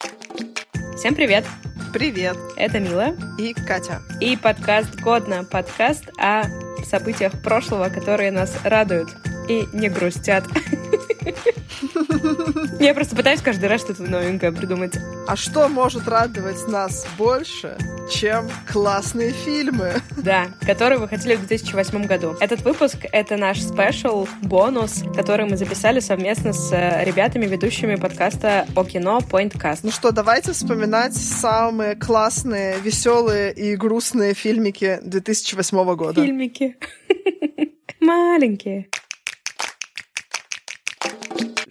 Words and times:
Всем 0.00 1.14
привет! 1.14 1.44
Привет! 1.92 2.36
Это 2.56 2.78
Мила 2.78 3.14
и 3.38 3.54
Катя. 3.54 4.02
И 4.20 4.36
подкаст 4.36 4.94
«Годно»— 5.00 5.44
подкаст 5.50 6.04
о 6.18 6.44
событиях 6.84 7.32
прошлого, 7.42 7.88
которые 7.88 8.30
нас 8.30 8.54
радуют 8.64 9.08
и 9.48 9.66
не 9.72 9.88
грустят. 9.88 10.44
Я 12.80 12.94
просто 12.94 13.16
пытаюсь 13.16 13.42
каждый 13.42 13.68
раз 13.68 13.80
что-то 13.80 14.04
новенькое 14.04 14.52
придумать. 14.52 14.96
А 15.26 15.34
что 15.36 15.68
может 15.68 16.06
радовать 16.06 16.68
нас 16.68 17.06
больше, 17.16 17.76
чем 18.10 18.48
классные 18.70 19.32
фильмы? 19.32 19.94
Да, 20.22 20.48
которые 20.66 20.98
выходили 20.98 21.36
в 21.36 21.46
2008 21.46 22.06
году. 22.06 22.36
Этот 22.40 22.62
выпуск— 22.62 22.96
это 23.12 23.36
наш 23.36 23.62
спешл, 23.62 24.26
бонус, 24.42 25.04
который 25.14 25.46
мы 25.46 25.56
записали 25.56 26.00
совместно 26.00 26.52
с 26.52 26.72
э, 26.72 27.04
ребятами, 27.04 27.46
ведущими 27.46 27.94
подкаста 27.94 28.66
о 28.74 28.84
кино 28.84 29.20
Pointcast. 29.20 29.80
Ну 29.84 29.90
что, 29.90 30.10
давайте 30.10 30.52
вспоминать 30.52 31.14
самые 31.14 31.94
классные, 31.94 32.78
веселые 32.80 33.52
и 33.52 33.76
грустные 33.76 34.34
фильмики 34.34 34.98
2008 35.02 35.94
года. 35.94 36.24
Фильмики. 36.24 36.76
Маленькие. 38.00 38.88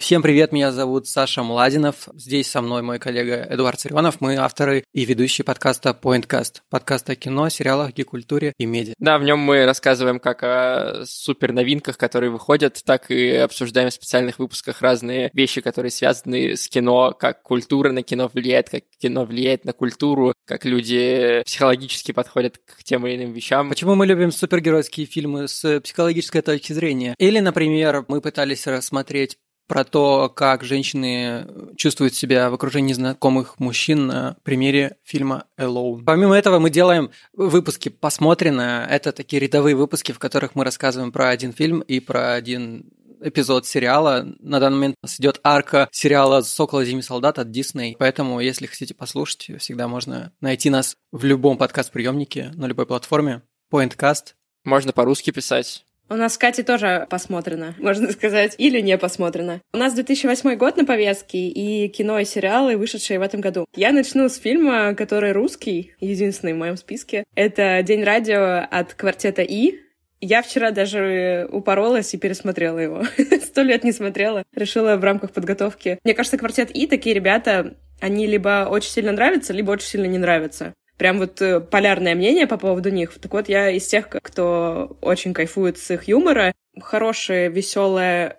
Всем 0.07 0.21
привет, 0.21 0.53
меня 0.53 0.71
зовут 0.71 1.05
Саша 1.05 1.43
Младинов. 1.43 2.07
Здесь 2.13 2.49
со 2.49 2.61
мной 2.61 2.81
мой 2.81 2.97
коллега 2.97 3.45
Эдуард 3.49 3.77
Царионов. 3.77 4.21
Мы 4.21 4.37
авторы 4.37 4.85
и 4.93 5.03
ведущие 5.03 5.43
подкаста 5.43 5.89
Pointcast. 6.01 6.61
Подкаста 6.69 7.11
о 7.11 7.15
кино, 7.15 7.49
сериалах, 7.49 7.91
гикультуре 7.91 8.53
и 8.57 8.65
медиа. 8.65 8.93
Да, 8.99 9.17
в 9.17 9.23
нем 9.23 9.39
мы 9.39 9.65
рассказываем 9.65 10.21
как 10.21 10.43
о 10.43 11.03
супер 11.05 11.51
новинках, 11.51 11.97
которые 11.97 12.29
выходят, 12.29 12.81
так 12.85 13.11
и 13.11 13.31
обсуждаем 13.31 13.89
в 13.89 13.93
специальных 13.95 14.39
выпусках 14.39 14.81
разные 14.81 15.29
вещи, 15.33 15.59
которые 15.59 15.91
связаны 15.91 16.55
с 16.55 16.69
кино, 16.69 17.11
как 17.11 17.43
культура 17.43 17.91
на 17.91 18.01
кино 18.01 18.31
влияет, 18.33 18.69
как 18.69 18.83
кино 19.01 19.25
влияет 19.25 19.65
на 19.65 19.73
культуру, 19.73 20.33
как 20.45 20.63
люди 20.63 21.41
психологически 21.45 22.13
подходят 22.13 22.59
к 22.59 22.81
тем 22.85 23.05
или 23.05 23.17
иным 23.17 23.33
вещам. 23.33 23.67
Почему 23.67 23.95
мы 23.95 24.05
любим 24.05 24.31
супергеройские 24.31 25.05
фильмы 25.05 25.49
с 25.49 25.81
психологической 25.81 26.41
точки 26.43 26.71
зрения? 26.71 27.13
Или, 27.17 27.41
например, 27.41 28.05
мы 28.07 28.21
пытались 28.21 28.67
рассмотреть 28.67 29.37
про 29.67 29.83
то, 29.83 30.29
как 30.29 30.63
женщины 30.63 31.47
чувствуют 31.75 32.15
себя 32.15 32.49
в 32.49 32.53
окружении 32.53 32.93
знакомых 32.93 33.59
мужчин 33.59 34.07
на 34.07 34.37
примере 34.43 34.95
фильма 35.03 35.45
Alone. 35.57 36.03
Помимо 36.05 36.35
этого 36.35 36.59
мы 36.59 36.69
делаем 36.69 37.11
выпуски 37.33 37.89
«Посмотрено». 37.89 38.87
Это 38.89 39.11
такие 39.11 39.41
рядовые 39.41 39.75
выпуски, 39.75 40.11
в 40.11 40.19
которых 40.19 40.55
мы 40.55 40.63
рассказываем 40.63 41.11
про 41.11 41.29
один 41.29 41.53
фильм 41.53 41.81
и 41.81 41.99
про 41.99 42.33
один 42.33 42.89
эпизод 43.21 43.65
сериала. 43.65 44.27
На 44.39 44.59
данный 44.59 44.75
момент 44.75 44.95
у 45.01 45.05
нас 45.05 45.19
идет 45.19 45.39
арка 45.43 45.89
сериала 45.91 46.41
«Сокол 46.41 46.81
и 46.81 46.85
Зимний 46.85 47.01
солдат» 47.01 47.39
от 47.39 47.47
Disney. 47.47 47.95
Поэтому, 47.97 48.39
если 48.39 48.67
хотите 48.67 48.93
послушать, 48.93 49.51
всегда 49.59 49.87
можно 49.87 50.31
найти 50.39 50.69
нас 50.69 50.95
в 51.11 51.25
любом 51.25 51.57
подкаст-приемнике, 51.57 52.51
на 52.55 52.65
любой 52.65 52.85
платформе. 52.85 53.41
Pointcast. 53.71 54.33
Можно 54.63 54.93
по-русски 54.93 55.31
писать. 55.31 55.85
У 56.09 56.15
нас 56.15 56.35
с 56.35 56.37
Катей 56.37 56.63
тоже 56.63 57.05
посмотрено, 57.09 57.75
можно 57.79 58.09
сказать, 58.11 58.55
или 58.57 58.79
не 58.79 58.97
посмотрено. 58.97 59.61
У 59.73 59.77
нас 59.77 59.93
2008 59.93 60.55
год 60.55 60.77
на 60.77 60.85
повестке 60.85 61.49
и 61.49 61.89
кино 61.89 62.19
и 62.19 62.25
сериалы, 62.25 62.77
вышедшие 62.77 63.19
в 63.19 63.21
этом 63.21 63.41
году. 63.41 63.65
Я 63.75 63.91
начну 63.91 64.29
с 64.29 64.37
фильма, 64.37 64.95
который 64.95 65.33
русский, 65.33 65.91
единственный 65.99 66.53
в 66.53 66.57
моем 66.57 66.77
списке. 66.77 67.25
Это 67.35 67.83
«День 67.83 68.03
радио» 68.03 68.65
от 68.69 68.93
квартета 68.93 69.41
«И». 69.41 69.81
Я 70.21 70.41
вчера 70.41 70.71
даже 70.71 71.47
упоролась 71.51 72.13
и 72.13 72.17
пересмотрела 72.17 72.79
его. 72.79 73.03
Сто 73.43 73.61
лет 73.61 73.83
не 73.83 73.91
смотрела. 73.91 74.43
Решила 74.55 74.95
в 74.95 75.03
рамках 75.03 75.31
подготовки. 75.31 75.99
Мне 76.05 76.13
кажется, 76.13 76.37
квартет 76.37 76.71
«И» 76.71 76.87
такие 76.87 77.13
ребята, 77.13 77.75
они 77.99 78.27
либо 78.27 78.67
очень 78.69 78.91
сильно 78.91 79.11
нравятся, 79.11 79.51
либо 79.51 79.71
очень 79.71 79.87
сильно 79.87 80.05
не 80.05 80.17
нравятся 80.17 80.73
прям 80.97 81.19
вот 81.19 81.41
э, 81.41 81.59
полярное 81.59 82.15
мнение 82.15 82.47
по 82.47 82.57
поводу 82.57 82.89
них. 82.89 83.13
Так 83.13 83.31
вот, 83.33 83.49
я 83.49 83.69
из 83.69 83.87
тех, 83.87 84.09
кто 84.09 84.97
очень 85.01 85.33
кайфует 85.33 85.77
с 85.77 85.91
их 85.91 86.07
юмора. 86.07 86.53
Хорошая, 86.79 87.49
веселая, 87.49 88.37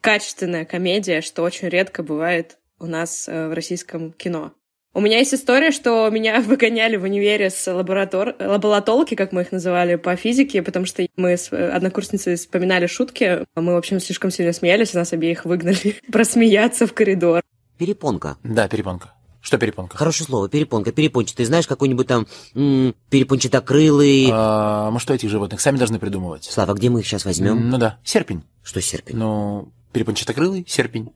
качественная 0.00 0.64
комедия, 0.64 1.20
что 1.20 1.42
очень 1.42 1.68
редко 1.68 2.02
бывает 2.02 2.58
у 2.78 2.86
нас 2.86 3.28
э, 3.28 3.48
в 3.48 3.52
российском 3.52 4.12
кино. 4.12 4.52
У 4.92 5.00
меня 5.00 5.18
есть 5.18 5.34
история, 5.34 5.70
что 5.70 6.08
меня 6.10 6.40
выгоняли 6.40 6.96
в 6.96 7.04
универе 7.04 7.50
с 7.50 7.72
лаборатор... 7.72 8.34
лаболатолки, 8.40 9.14
как 9.14 9.32
мы 9.32 9.42
их 9.42 9.52
называли, 9.52 9.94
по 9.96 10.16
физике, 10.16 10.62
потому 10.62 10.86
что 10.86 11.06
мы 11.16 11.36
с 11.36 11.52
э, 11.52 11.70
однокурсницей 11.70 12.36
вспоминали 12.36 12.86
шутки. 12.86 13.44
Мы, 13.54 13.74
в 13.74 13.76
общем, 13.76 14.00
слишком 14.00 14.30
сильно 14.30 14.52
смеялись, 14.52 14.94
и 14.94 14.98
нас 14.98 15.12
обеих 15.12 15.44
выгнали 15.44 15.96
просмеяться 16.12 16.86
в 16.86 16.92
коридор. 16.92 17.42
Перепонка. 17.78 18.36
Да, 18.42 18.68
перепонка. 18.68 19.14
Что 19.40 19.56
перепонка? 19.58 19.96
Хорошее 19.96 20.26
слово, 20.26 20.48
перепонка, 20.48 20.92
перепончатый. 20.92 21.46
Знаешь, 21.46 21.66
какой-нибудь 21.66 22.06
там 22.06 22.26
м- 22.54 22.94
перепончатокрылый... 23.08 24.28
А, 24.30 24.90
мы 24.90 25.00
что, 25.00 25.14
этих 25.14 25.30
животных 25.30 25.60
сами 25.60 25.78
должны 25.78 25.98
придумывать? 25.98 26.44
Слава, 26.44 26.74
где 26.74 26.90
мы 26.90 27.00
их 27.00 27.06
сейчас 27.06 27.24
возьмем? 27.24 27.70
Ну 27.70 27.78
да, 27.78 27.98
серпень. 28.04 28.44
Что 28.62 28.80
серпень? 28.82 29.16
Ну, 29.16 29.72
перепончатокрылый, 29.92 30.64
серпень. 30.68 31.12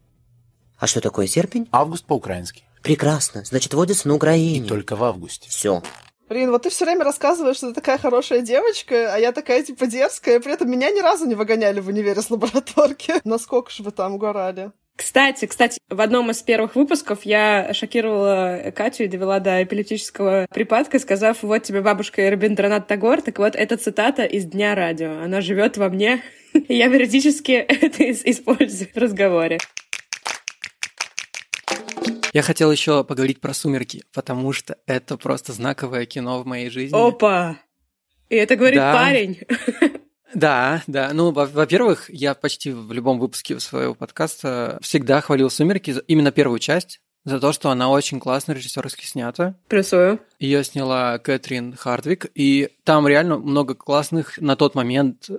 А 0.78 0.86
что 0.86 1.00
такое 1.00 1.26
серпень? 1.26 1.68
Август 1.70 2.04
по-украински. 2.06 2.64
Прекрасно. 2.82 3.44
Значит, 3.44 3.74
водится 3.74 4.08
на 4.08 4.14
Украине. 4.14 4.64
И 4.64 4.68
только 4.68 4.96
в 4.96 5.04
августе. 5.04 5.48
Все. 5.50 5.82
Блин, 6.28 6.50
вот 6.50 6.62
ты 6.62 6.70
все 6.70 6.86
время 6.86 7.04
рассказываешь, 7.04 7.56
что 7.58 7.68
ты 7.68 7.74
такая 7.74 7.98
хорошая 7.98 8.40
девочка, 8.40 9.14
а 9.14 9.18
я 9.18 9.32
такая, 9.32 9.62
типа, 9.62 9.86
дерзкая, 9.86 10.40
при 10.40 10.52
этом 10.54 10.70
меня 10.70 10.90
ни 10.90 11.00
разу 11.00 11.26
не 11.26 11.34
выгоняли 11.34 11.80
в 11.80 11.88
универе 11.88 12.20
с 12.22 12.30
лабораторки. 12.30 13.14
Насколько 13.24 13.70
же 13.70 13.82
вы 13.82 13.90
там 13.90 14.14
угорали? 14.14 14.72
Кстати, 14.97 15.47
кстати, 15.47 15.81
в 15.91 16.00
одном 16.00 16.31
из 16.31 16.41
первых 16.43 16.77
выпусков 16.77 17.25
я 17.25 17.75
шокировала 17.75 18.72
Катю 18.75 19.05
и 19.05 19.09
довела 19.09 19.41
до 19.41 19.62
эпилептического 19.65 20.47
припадка, 20.50 21.00
сказав, 21.00 21.43
вот 21.43 21.65
тебе 21.65 21.81
бабушка 21.81 22.31
Рабиндранат 22.31 22.87
Тагор. 22.87 23.21
Так 23.21 23.38
вот, 23.38 23.56
это 23.56 23.77
цитата 23.77 24.25
из 24.25 24.44
Дня 24.44 24.77
радио. 24.77 25.21
Она 25.21 25.41
живет 25.41 25.77
во 25.77 25.88
мне, 25.88 26.22
и 26.53 26.77
я 26.77 26.88
периодически 26.88 27.53
это 27.53 28.10
использую 28.10 28.88
в 28.94 28.97
разговоре. 28.97 29.59
Я 32.32 32.43
хотел 32.43 32.71
еще 32.71 33.05
поговорить 33.05 33.41
про 33.41 33.55
«Сумерки», 33.55 34.05
потому 34.12 34.53
что 34.53 34.76
это 34.87 35.16
просто 35.16 35.53
знаковое 35.53 36.06
кино 36.06 36.41
в 36.43 36.47
моей 36.47 36.69
жизни. 36.71 36.97
Опа! 36.97 37.59
И 38.28 38.37
это 38.37 38.56
говорит 38.56 38.78
да. 38.78 38.93
парень. 38.93 39.41
Да, 40.34 40.82
да. 40.86 41.10
Ну, 41.12 41.30
во-первых, 41.30 42.10
я 42.10 42.34
почти 42.34 42.72
в 42.72 42.92
любом 42.92 43.18
выпуске 43.18 43.58
своего 43.60 43.94
подкаста 43.94 44.78
всегда 44.82 45.20
хвалил 45.20 45.50
«Сумерки», 45.50 45.94
именно 46.06 46.32
первую 46.32 46.58
часть, 46.58 47.00
за 47.24 47.40
то, 47.40 47.52
что 47.52 47.70
она 47.70 47.88
очень 47.88 48.20
классно 48.20 48.52
режиссерски 48.52 49.06
снята. 49.06 49.54
Плюсую. 49.68 50.20
Ее 50.38 50.62
сняла 50.64 51.18
Кэтрин 51.18 51.74
Хардвик, 51.74 52.26
и 52.34 52.70
там 52.84 53.08
реально 53.08 53.38
много 53.38 53.74
классных 53.74 54.38
на 54.38 54.56
тот 54.56 54.74
момент 54.74 55.30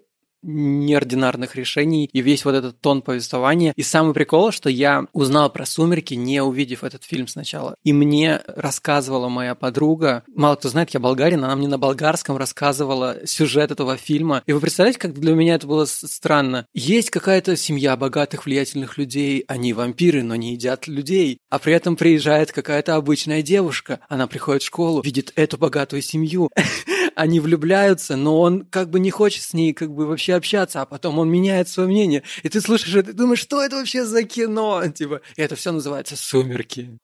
неординарных 0.45 1.55
решений 1.55 2.09
и 2.11 2.21
весь 2.21 2.45
вот 2.45 2.55
этот 2.55 2.79
тон 2.79 3.01
повествования. 3.01 3.73
И 3.75 3.83
самый 3.83 4.13
прикол, 4.13 4.51
что 4.51 4.69
я 4.69 5.05
узнал 5.13 5.49
про 5.49 5.65
«Сумерки», 5.65 6.13
не 6.13 6.41
увидев 6.41 6.83
этот 6.83 7.03
фильм 7.03 7.27
сначала. 7.27 7.75
И 7.83 7.93
мне 7.93 8.41
рассказывала 8.47 9.29
моя 9.29 9.55
подруга, 9.55 10.23
мало 10.33 10.55
кто 10.55 10.69
знает, 10.69 10.91
я 10.91 10.99
болгарин, 10.99 11.43
она 11.43 11.55
мне 11.55 11.67
на 11.67 11.77
болгарском 11.77 12.37
рассказывала 12.37 13.17
сюжет 13.25 13.71
этого 13.71 13.97
фильма. 13.97 14.43
И 14.45 14.53
вы 14.53 14.59
представляете, 14.59 14.99
как 14.99 15.13
для 15.13 15.33
меня 15.33 15.55
это 15.55 15.67
было 15.67 15.85
странно? 15.85 16.67
Есть 16.73 17.09
какая-то 17.09 17.55
семья 17.55 17.97
богатых, 17.97 18.45
влиятельных 18.45 18.97
людей, 18.97 19.43
они 19.47 19.73
вампиры, 19.73 20.23
но 20.23 20.35
не 20.35 20.53
едят 20.53 20.87
людей. 20.87 21.39
А 21.49 21.59
при 21.59 21.73
этом 21.73 21.95
приезжает 21.95 22.51
какая-то 22.51 22.95
обычная 22.95 23.41
девушка, 23.41 23.99
она 24.07 24.27
приходит 24.27 24.63
в 24.63 24.67
школу, 24.67 25.01
видит 25.01 25.31
эту 25.35 25.57
богатую 25.57 26.01
семью. 26.01 26.49
Они 27.15 27.39
влюбляются, 27.39 28.15
но 28.15 28.39
он 28.39 28.65
как 28.65 28.89
бы 28.89 28.99
не 28.99 29.09
хочет 29.09 29.43
с 29.43 29.53
ней 29.53 29.73
как 29.73 29.93
бы 29.93 30.05
вообще 30.05 30.33
общаться, 30.33 30.81
а 30.81 30.85
потом 30.85 31.17
он 31.19 31.29
меняет 31.29 31.69
свое 31.69 31.87
мнение. 31.87 32.23
И 32.43 32.49
ты 32.49 32.61
слушаешь 32.61 32.95
это 32.95 33.11
и 33.11 33.13
думаешь, 33.13 33.39
что 33.39 33.61
это 33.61 33.77
вообще 33.77 34.05
за 34.05 34.23
кино? 34.23 34.85
Типа, 34.95 35.21
и 35.35 35.41
это 35.41 35.55
все 35.55 35.71
называется 35.71 36.15
«Сумерки». 36.15 36.99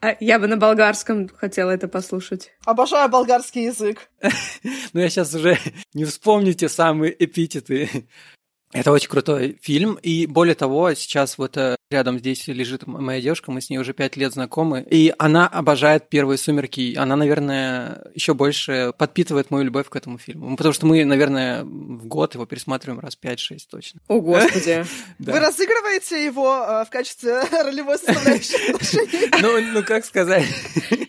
А 0.00 0.16
я 0.20 0.38
бы 0.38 0.46
на 0.46 0.56
болгарском 0.56 1.28
хотела 1.28 1.72
это 1.72 1.88
послушать. 1.88 2.52
Обожаю 2.64 3.08
болгарский 3.08 3.64
язык. 3.64 4.08
Но 4.92 5.00
я 5.00 5.10
сейчас 5.10 5.34
уже 5.34 5.58
не 5.92 6.04
вспомню 6.04 6.54
те 6.54 6.68
самые 6.68 7.12
эпитеты. 7.24 8.06
Это 8.72 8.92
очень 8.92 9.08
крутой 9.08 9.58
фильм, 9.62 9.94
и 9.94 10.26
более 10.26 10.54
того, 10.54 10.92
сейчас 10.92 11.38
вот 11.38 11.56
э, 11.56 11.76
рядом 11.90 12.18
здесь 12.18 12.46
лежит 12.48 12.86
моя 12.86 13.20
девушка, 13.22 13.50
мы 13.50 13.62
с 13.62 13.70
ней 13.70 13.78
уже 13.78 13.94
пять 13.94 14.16
лет 14.16 14.34
знакомы, 14.34 14.86
и 14.90 15.14
она 15.18 15.48
обожает 15.48 16.10
первые 16.10 16.36
«Сумерки», 16.36 16.94
она, 16.94 17.16
наверное, 17.16 18.04
еще 18.14 18.34
больше 18.34 18.92
подпитывает 18.98 19.50
мою 19.50 19.64
любовь 19.64 19.88
к 19.88 19.96
этому 19.96 20.18
фильму, 20.18 20.54
потому 20.54 20.74
что 20.74 20.84
мы, 20.84 21.02
наверное, 21.06 21.64
в 21.64 22.06
год 22.06 22.34
его 22.34 22.44
пересматриваем 22.44 23.00
раз 23.00 23.16
пять-шесть 23.16 23.70
точно. 23.70 24.00
О, 24.06 24.20
Господи! 24.20 24.84
Вы 25.18 25.38
разыгрываете 25.38 26.22
его 26.22 26.62
э, 26.68 26.84
в 26.84 26.90
качестве 26.90 27.40
ролевой 27.50 27.98
составляющей? 27.98 29.40
Ну, 29.40 29.60
ну, 29.72 29.82
как 29.82 30.04
сказать... 30.04 30.44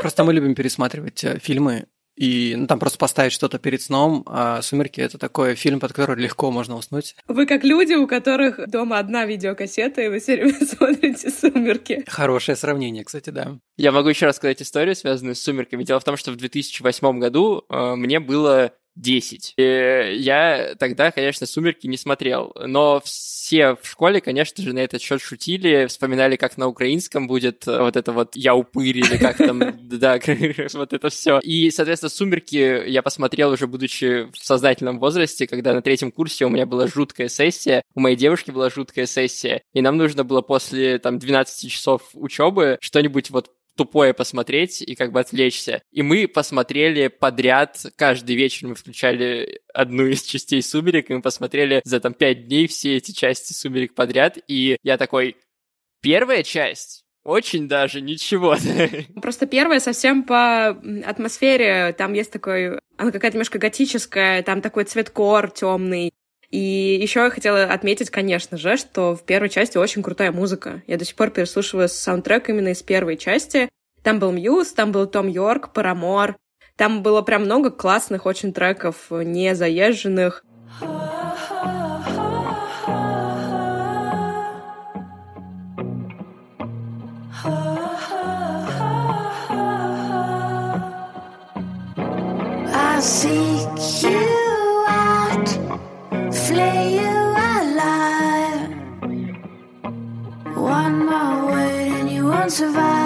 Просто 0.00 0.22
мы 0.22 0.32
любим 0.32 0.54
пересматривать 0.54 1.24
э, 1.24 1.38
фильмы, 1.40 1.86
И 2.18 2.56
ну, 2.56 2.66
там 2.66 2.80
просто 2.80 2.98
поставить 2.98 3.32
что-то 3.32 3.60
перед 3.60 3.80
сном, 3.80 4.24
а 4.26 4.60
«Сумерки»— 4.60 5.00
это 5.02 5.18
такой 5.18 5.54
фильм, 5.54 5.78
под 5.78 5.92
который 5.92 6.20
легко 6.20 6.50
можно 6.50 6.74
уснуть. 6.74 7.14
Вы 7.28 7.46
как 7.46 7.62
люди, 7.62 7.94
у 7.94 8.08
которых 8.08 8.68
дома 8.68 8.98
одна 8.98 9.24
видеокассета, 9.24 10.02
и 10.02 10.08
вы 10.08 10.18
все 10.18 10.34
время 10.36 10.66
смотрите 10.66 11.30
«Сумерки». 11.30 12.04
Хорошее 12.08 12.56
сравнение, 12.56 13.04
кстати, 13.04 13.30
да. 13.30 13.58
Я 13.76 13.92
могу 13.92 14.08
еще 14.08 14.26
рассказать 14.26 14.60
историю, 14.60 14.96
связанную 14.96 15.36
с 15.36 15.40
«Сумерками». 15.40 15.84
Дело 15.84 16.00
в 16.00 16.04
том, 16.04 16.16
что 16.16 16.32
в 16.32 16.36
2008 16.36 17.20
году 17.20 17.64
э, 17.70 17.94
мне 17.94 18.18
было 18.18 18.72
10. 18.98 19.54
И 19.56 19.62
я 20.18 20.74
тогда, 20.78 21.10
конечно, 21.10 21.46
«Сумерки» 21.46 21.86
не 21.86 21.96
смотрел, 21.96 22.52
но 22.66 23.00
все 23.04 23.76
в 23.80 23.88
школе, 23.88 24.20
конечно 24.20 24.62
же, 24.62 24.72
на 24.72 24.80
этот 24.80 25.00
счет 25.00 25.22
шутили, 25.22 25.86
вспоминали, 25.86 26.36
как 26.36 26.56
на 26.58 26.66
украинском 26.66 27.26
будет 27.26 27.66
э, 27.66 27.80
вот 27.80 27.96
это 27.96 28.12
вот 28.12 28.36
«я 28.36 28.54
упырь» 28.54 28.98
или 28.98 29.16
как 29.16 29.36
там, 29.38 29.60
да, 29.88 30.18
вот 30.74 30.92
это 30.92 31.08
все. 31.08 31.38
И, 31.40 31.70
соответственно, 31.70 32.10
«Сумерки» 32.10 32.88
я 32.88 33.02
посмотрел 33.02 33.52
уже, 33.52 33.66
будучи 33.66 34.30
в 34.32 34.36
сознательном 34.36 34.98
возрасте, 34.98 35.46
когда 35.46 35.72
на 35.72 35.82
третьем 35.82 36.10
курсе 36.10 36.44
у 36.44 36.48
меня 36.48 36.66
была 36.66 36.86
жуткая 36.86 37.28
сессия, 37.28 37.82
у 37.94 38.00
моей 38.00 38.16
девушки 38.16 38.50
была 38.50 38.68
жуткая 38.70 39.06
сессия, 39.06 39.62
и 39.72 39.80
нам 39.80 39.96
нужно 39.96 40.24
было 40.24 40.42
после 40.42 40.98
там 40.98 41.18
12 41.18 41.70
часов 41.70 42.02
учебы 42.14 42.78
что-нибудь 42.80 43.30
вот 43.30 43.52
тупое 43.78 44.12
посмотреть 44.12 44.82
и 44.82 44.96
как 44.96 45.12
бы 45.12 45.20
отвлечься. 45.20 45.82
И 45.92 46.02
мы 46.02 46.26
посмотрели 46.26 47.06
подряд, 47.06 47.86
каждый 47.96 48.34
вечер 48.34 48.66
мы 48.66 48.74
включали 48.74 49.60
одну 49.72 50.04
из 50.04 50.22
частей 50.22 50.60
«Сумерек», 50.62 51.08
и 51.08 51.14
мы 51.14 51.22
посмотрели 51.22 51.80
за 51.84 52.00
там 52.00 52.12
пять 52.12 52.48
дней 52.48 52.66
все 52.66 52.96
эти 52.96 53.12
части 53.12 53.52
«Сумерек» 53.52 53.94
подряд, 53.94 54.36
и 54.48 54.76
я 54.82 54.98
такой, 54.98 55.36
первая 56.02 56.42
часть 56.42 57.04
очень 57.24 57.68
даже 57.68 58.00
ничего. 58.00 58.56
Просто 59.22 59.46
первая 59.46 59.80
совсем 59.80 60.24
по 60.24 60.68
атмосфере. 61.04 61.92
Там 61.92 62.14
есть 62.14 62.32
такой... 62.32 62.80
Она 62.96 63.12
какая-то 63.12 63.36
немножко 63.36 63.58
готическая, 63.58 64.42
там 64.42 64.60
такой 64.60 64.84
цветкор 64.84 65.50
темный. 65.50 66.10
И 66.50 66.98
еще 67.00 67.20
я 67.20 67.30
хотела 67.30 67.64
отметить, 67.64 68.10
конечно 68.10 68.56
же, 68.56 68.76
что 68.76 69.14
в 69.14 69.22
первой 69.24 69.50
части 69.50 69.76
очень 69.76 70.02
крутая 70.02 70.32
музыка. 70.32 70.82
Я 70.86 70.96
до 70.96 71.04
сих 71.04 71.14
пор 71.14 71.30
переслушиваю 71.30 71.88
саундтрек 71.88 72.48
именно 72.48 72.68
из 72.68 72.82
первой 72.82 73.16
части. 73.16 73.68
Там 74.02 74.18
был 74.18 74.32
Мьюз, 74.32 74.72
там 74.72 74.90
был 74.90 75.06
Том 75.06 75.28
Йорк, 75.28 75.72
Парамор. 75.72 76.36
Там 76.76 77.02
было 77.02 77.22
прям 77.22 77.42
много 77.42 77.70
классных 77.70 78.24
очень 78.24 78.52
треков, 78.52 79.10
не 79.10 79.54
заезженных. 79.54 80.44
I 92.98 93.00
seek 93.00 94.02
you 94.02 94.27
survive. 102.50 102.97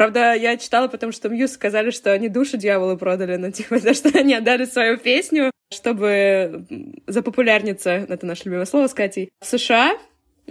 Правда, 0.00 0.32
я 0.32 0.56
читала, 0.56 0.88
потому 0.88 1.12
что 1.12 1.28
Мьюз 1.28 1.52
сказали, 1.52 1.90
что 1.90 2.10
они 2.10 2.30
душу 2.30 2.56
дьяволу 2.56 2.96
продали, 2.96 3.36
но 3.36 3.50
типа 3.50 3.78
за 3.78 3.92
что 3.92 4.08
они 4.18 4.32
отдали 4.32 4.64
свою 4.64 4.96
песню, 4.96 5.50
чтобы 5.70 6.64
запопулярниться, 7.06 8.06
это 8.08 8.24
наше 8.24 8.44
любимое 8.46 8.64
слово 8.64 8.86
с 8.86 8.94
Катей, 8.94 9.28
в 9.42 9.44
США, 9.44 9.90
ну, 9.92 9.98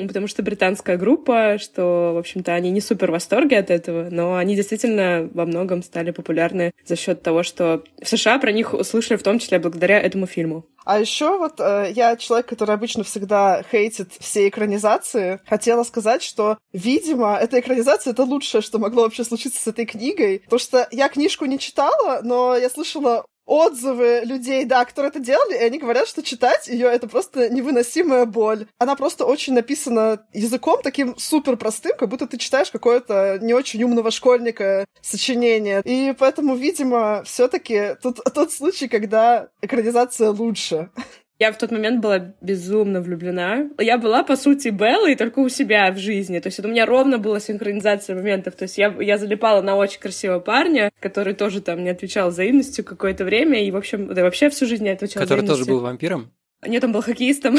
потому 0.07 0.28
что 0.28 0.44
британская 0.44 0.98
группа, 0.98 1.57
что, 1.60 2.13
в 2.13 2.18
общем-то, 2.18 2.54
они 2.54 2.72
не 2.72 2.81
супер 2.81 3.10
в 3.10 3.13
восторге 3.13 3.57
от 3.57 3.69
этого, 3.69 4.10
но 4.10 4.36
они 4.36 4.56
действительно 4.56 5.30
во 5.34 5.46
многом 5.46 5.84
стали 5.84 6.12
популярны 6.12 6.72
за 6.86 6.96
счет 6.96 7.22
того, 7.22 7.44
что 7.44 7.84
в 8.01 8.07
США 8.07 8.40
про 8.40 8.51
них 8.51 8.74
услышали 8.74 9.18
в 9.18 9.24
том 9.24 9.40
числе 9.40 9.60
благодаря 9.60 10.00
этому 10.00 10.25
фильму. 10.25 10.66
А 10.86 11.00
еще 11.00 11.38
вот 11.38 11.60
э, 11.60 11.92
я 11.96 12.16
человек, 12.16 12.48
который 12.48 12.74
обычно 12.74 13.04
всегда 13.04 13.63
хейтит 13.69 14.13
все 14.19 14.48
экранизации. 14.48 15.40
Хотела 15.48 15.84
сказать, 15.84 16.24
что, 16.24 16.57
видимо, 16.74 17.38
эта 17.40 17.60
экранизация— 17.60 18.12
это 18.13 18.24
лучшее, 18.24 18.62
что 18.62 18.80
могло 18.80 19.04
вообще 19.04 19.24
случиться 19.24 19.62
с 19.62 19.68
этой 19.68 19.86
книгой. 19.86 20.40
Потому 20.40 20.60
что 20.60 20.88
я 20.92 21.10
книжку 21.10 21.45
не 21.45 21.60
читала, 21.60 22.22
но 22.24 22.56
я 22.56 22.69
слышала 22.69 23.25
отзывы 23.50 24.22
людей, 24.25 24.63
да, 24.63 24.86
которые 24.86 25.10
это 25.10 25.19
делали, 25.19 25.56
и 25.56 25.63
они 25.63 25.80
говорят, 25.80 26.07
что 26.07 26.22
читать 26.22 26.68
ее 26.68 26.88
это 26.88 27.07
просто 27.07 27.50
невыносимая 27.50 28.25
боль. 28.25 28.68
Она 28.78 28.96
просто 28.96 29.25
очень 29.25 29.54
написана 29.54 30.24
языком 30.34 30.80
таким 30.84 31.18
супер 31.18 31.57
простым, 31.57 31.98
как 31.98 32.10
будто 32.10 32.28
ты 32.28 32.38
читаешь 32.38 32.69
какое-то 32.69 33.40
не 33.42 33.56
очень 33.56 33.84
умного 33.84 34.12
школьника 34.12 34.86
сочинение. 35.01 35.81
И 35.84 36.13
поэтому, 36.18 36.56
видимо, 36.56 37.24
все-таки 37.25 37.96
тут 38.04 38.19
тот 38.36 38.51
случай, 38.51 38.88
когда 38.88 39.50
экранизация 39.62 40.30
лучше. 40.30 40.92
Я 41.39 41.53
в 41.53 41.57
тот 41.57 41.71
момент 41.71 42.01
была 42.01 42.33
безумно 42.41 43.00
влюблена. 43.01 43.69
Я 43.80 43.97
была, 43.97 44.24
по 44.24 44.36
сути, 44.36 44.68
Беллой 44.68 45.15
только 45.15 45.39
у 45.39 45.47
себя 45.47 45.89
в 45.94 45.97
жизни. 45.97 46.38
То 46.39 46.47
есть 46.47 46.59
это 46.59 46.68
у 46.68 46.71
меня 46.71 46.86
ровно 46.86 47.18
была 47.18 47.39
синхронизация 47.39 48.13
моментов. 48.18 48.56
То 48.56 48.63
есть 48.63 48.77
я, 48.77 48.94
я 49.00 49.18
залипала 49.18 49.62
на 49.62 49.77
очень 49.77 50.01
красивого 50.01 50.41
парня, 50.41 50.91
который 51.00 51.33
тоже 51.33 51.62
там 51.62 51.81
не 51.81 51.89
отвечал 51.91 52.30
взаимностью 52.30 52.83
какое-то 52.83 53.24
время. 53.24 53.65
И, 53.65 53.71
в 53.71 53.77
общем, 53.77 54.13
да, 54.13 54.24
вообще 54.24 54.50
всю 54.50 54.65
жизнь 54.65 54.83
не 54.83 54.89
отвечал 54.89 55.24
Который 55.24 55.39
взаимностью. 55.39 55.65
тоже 55.65 55.77
был 55.77 55.81
вампиром? 55.81 56.30
Нет, 56.68 56.83
он 56.83 56.91
был 56.91 57.01
хоккеистом. 57.01 57.57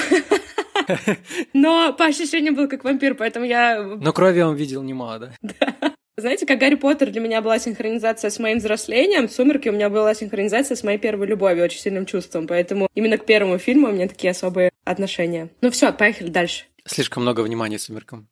Но 1.54 1.94
по 1.94 2.04
ощущениям 2.04 2.54
был 2.54 2.68
как 2.68 2.84
вампир, 2.84 3.14
поэтому 3.14 3.46
я... 3.46 3.82
Но 3.82 4.12
крови 4.12 4.42
он 4.42 4.56
видел 4.56 4.82
немало, 4.82 5.32
да? 5.40 5.74
Знаете, 6.20 6.44
как 6.44 6.58
Гарри 6.58 6.74
Поттер 6.74 7.10
для 7.10 7.20
меня 7.22 7.40
была 7.40 7.58
синхронизация 7.58 8.28
с 8.28 8.38
моим 8.38 8.58
взрослением, 8.58 9.26
«Сумерки» 9.26 9.70
у 9.70 9.72
меня 9.72 9.88
была 9.88 10.14
синхронизация 10.14 10.76
с 10.76 10.82
моей 10.84 10.98
первой 10.98 11.26
любовью, 11.26 11.64
очень 11.64 11.80
сильным 11.80 12.04
чувством. 12.04 12.46
Поэтому 12.46 12.88
именно 12.94 13.16
к 13.16 13.24
первому 13.24 13.56
фильму 13.56 13.88
у 13.88 13.92
меня 13.92 14.06
такие 14.06 14.32
особые 14.32 14.70
отношения. 14.84 15.48
Ну 15.62 15.70
все, 15.70 15.92
поехали 15.94 16.28
дальше. 16.28 16.64
Слишком 16.84 17.22
много 17.22 17.40
внимания 17.40 17.78
«Сумеркам». 17.78 18.28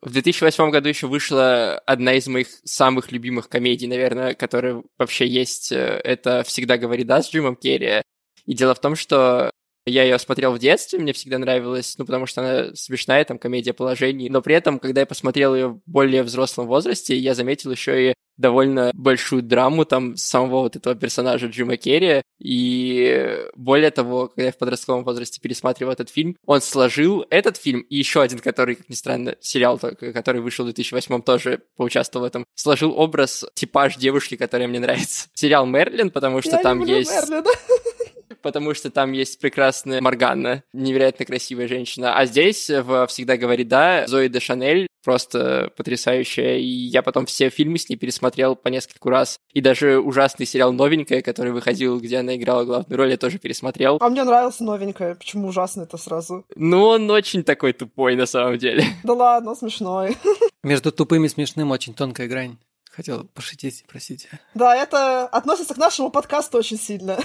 В 0.00 0.12
2008 0.12 0.70
году 0.70 0.88
еще 0.88 1.08
вышла 1.08 1.76
одна 1.86 2.14
из 2.14 2.28
моих 2.28 2.46
самых 2.62 3.10
любимых 3.10 3.48
комедий, 3.48 3.88
наверное, 3.88 4.34
которая 4.34 4.80
вообще 4.96 5.26
есть. 5.26 5.72
Это 5.72 6.44
«Всегда 6.46 6.78
говори 6.78 7.02
да» 7.02 7.20
с 7.20 7.32
Джимом 7.32 7.56
Керри. 7.56 8.02
И 8.46 8.54
дело 8.54 8.76
в 8.76 8.80
том, 8.80 8.94
что 8.94 9.50
я 9.86 10.04
ее 10.04 10.18
смотрел 10.18 10.52
в 10.52 10.58
детстве, 10.58 10.98
мне 10.98 11.12
всегда 11.12 11.38
нравилась, 11.38 11.96
ну, 11.98 12.04
потому 12.04 12.26
что 12.26 12.42
она 12.42 12.74
смешная, 12.74 13.24
там, 13.24 13.38
комедия 13.38 13.72
положений. 13.72 14.28
Но 14.30 14.42
при 14.42 14.54
этом, 14.54 14.78
когда 14.78 15.00
я 15.00 15.06
посмотрел 15.06 15.54
ее 15.54 15.68
в 15.68 15.80
более 15.86 16.22
взрослом 16.22 16.66
возрасте, 16.66 17.16
я 17.16 17.34
заметил 17.34 17.70
еще 17.70 18.10
и 18.10 18.14
довольно 18.36 18.90
большую 18.94 19.42
драму 19.42 19.84
там 19.84 20.16
самого 20.16 20.62
вот 20.62 20.76
этого 20.76 20.94
персонажа 20.94 21.46
Джима 21.46 21.76
Керри. 21.76 22.22
И 22.38 23.38
более 23.54 23.90
того, 23.90 24.28
когда 24.28 24.46
я 24.46 24.52
в 24.52 24.58
подростковом 24.58 25.04
возрасте 25.04 25.40
пересматривал 25.40 25.92
этот 25.92 26.08
фильм, 26.08 26.36
он 26.46 26.62
сложил 26.62 27.26
этот 27.28 27.58
фильм 27.58 27.80
и 27.80 27.96
еще 27.96 28.22
один, 28.22 28.38
который, 28.38 28.76
как 28.76 28.88
ни 28.88 28.94
странно, 28.94 29.36
сериал, 29.40 29.78
который 29.78 30.40
вышел 30.40 30.64
в 30.64 30.68
2008 30.68 31.22
тоже 31.22 31.60
поучаствовал 31.76 32.24
в 32.24 32.28
этом, 32.28 32.44
сложил 32.54 32.98
образ, 32.98 33.44
типаж 33.54 33.96
девушки, 33.96 34.36
которая 34.36 34.68
мне 34.68 34.80
нравится. 34.80 35.28
Сериал 35.34 35.66
«Мерлин», 35.66 36.10
потому 36.10 36.40
что 36.40 36.56
Я 36.56 36.62
там 36.62 36.80
есть... 36.80 37.10
Мерлина. 37.10 37.44
потому 38.42 38.74
что 38.74 38.90
там 38.90 39.12
есть 39.12 39.38
прекрасная 39.40 40.00
Моргана, 40.00 40.62
невероятно 40.72 41.24
красивая 41.24 41.68
женщина. 41.68 42.16
А 42.16 42.26
здесь 42.26 42.68
в 42.68 43.06
«Всегда 43.06 43.36
говори 43.36 43.64
да» 43.64 44.06
Зои 44.06 44.28
де 44.28 44.40
Шанель 44.40 44.86
просто 45.02 45.72
потрясающая, 45.76 46.58
и 46.58 46.66
я 46.66 47.02
потом 47.02 47.26
все 47.26 47.48
фильмы 47.48 47.78
с 47.78 47.88
ней 47.88 47.96
пересмотрел 47.96 48.54
по 48.56 48.68
нескольку 48.68 49.08
раз. 49.08 49.38
И 49.52 49.60
даже 49.60 49.98
ужасный 49.98 50.46
сериал 50.46 50.72
«Новенькая», 50.72 51.22
который 51.22 51.52
выходил, 51.52 51.98
где 52.00 52.18
она 52.18 52.36
играла 52.36 52.64
главную 52.64 52.98
роль, 52.98 53.10
я 53.10 53.16
тоже 53.16 53.38
пересмотрел. 53.38 53.98
А 54.00 54.08
мне 54.08 54.24
нравился 54.24 54.64
новенькая. 54.64 55.14
Почему 55.14 55.48
ужасно 55.48 55.82
это 55.82 55.96
сразу? 55.96 56.44
Ну, 56.54 56.84
он 56.84 57.10
очень 57.10 57.44
такой 57.44 57.72
тупой 57.72 58.16
на 58.16 58.26
самом 58.26 58.58
деле. 58.58 58.84
Да 59.04 59.14
ладно, 59.14 59.54
смешной. 59.54 60.16
Между 60.62 60.92
тупым 60.92 61.24
и 61.24 61.28
смешным 61.28 61.70
очень 61.70 61.94
тонкая 61.94 62.28
грань. 62.28 62.58
Хотел 62.90 63.24
пошутить, 63.24 63.84
простите. 63.86 64.28
Да, 64.54 64.74
это 64.74 65.26
относится 65.26 65.74
к 65.74 65.78
нашему 65.78 66.10
подкасту 66.10 66.58
очень 66.58 66.78
сильно. 66.78 67.18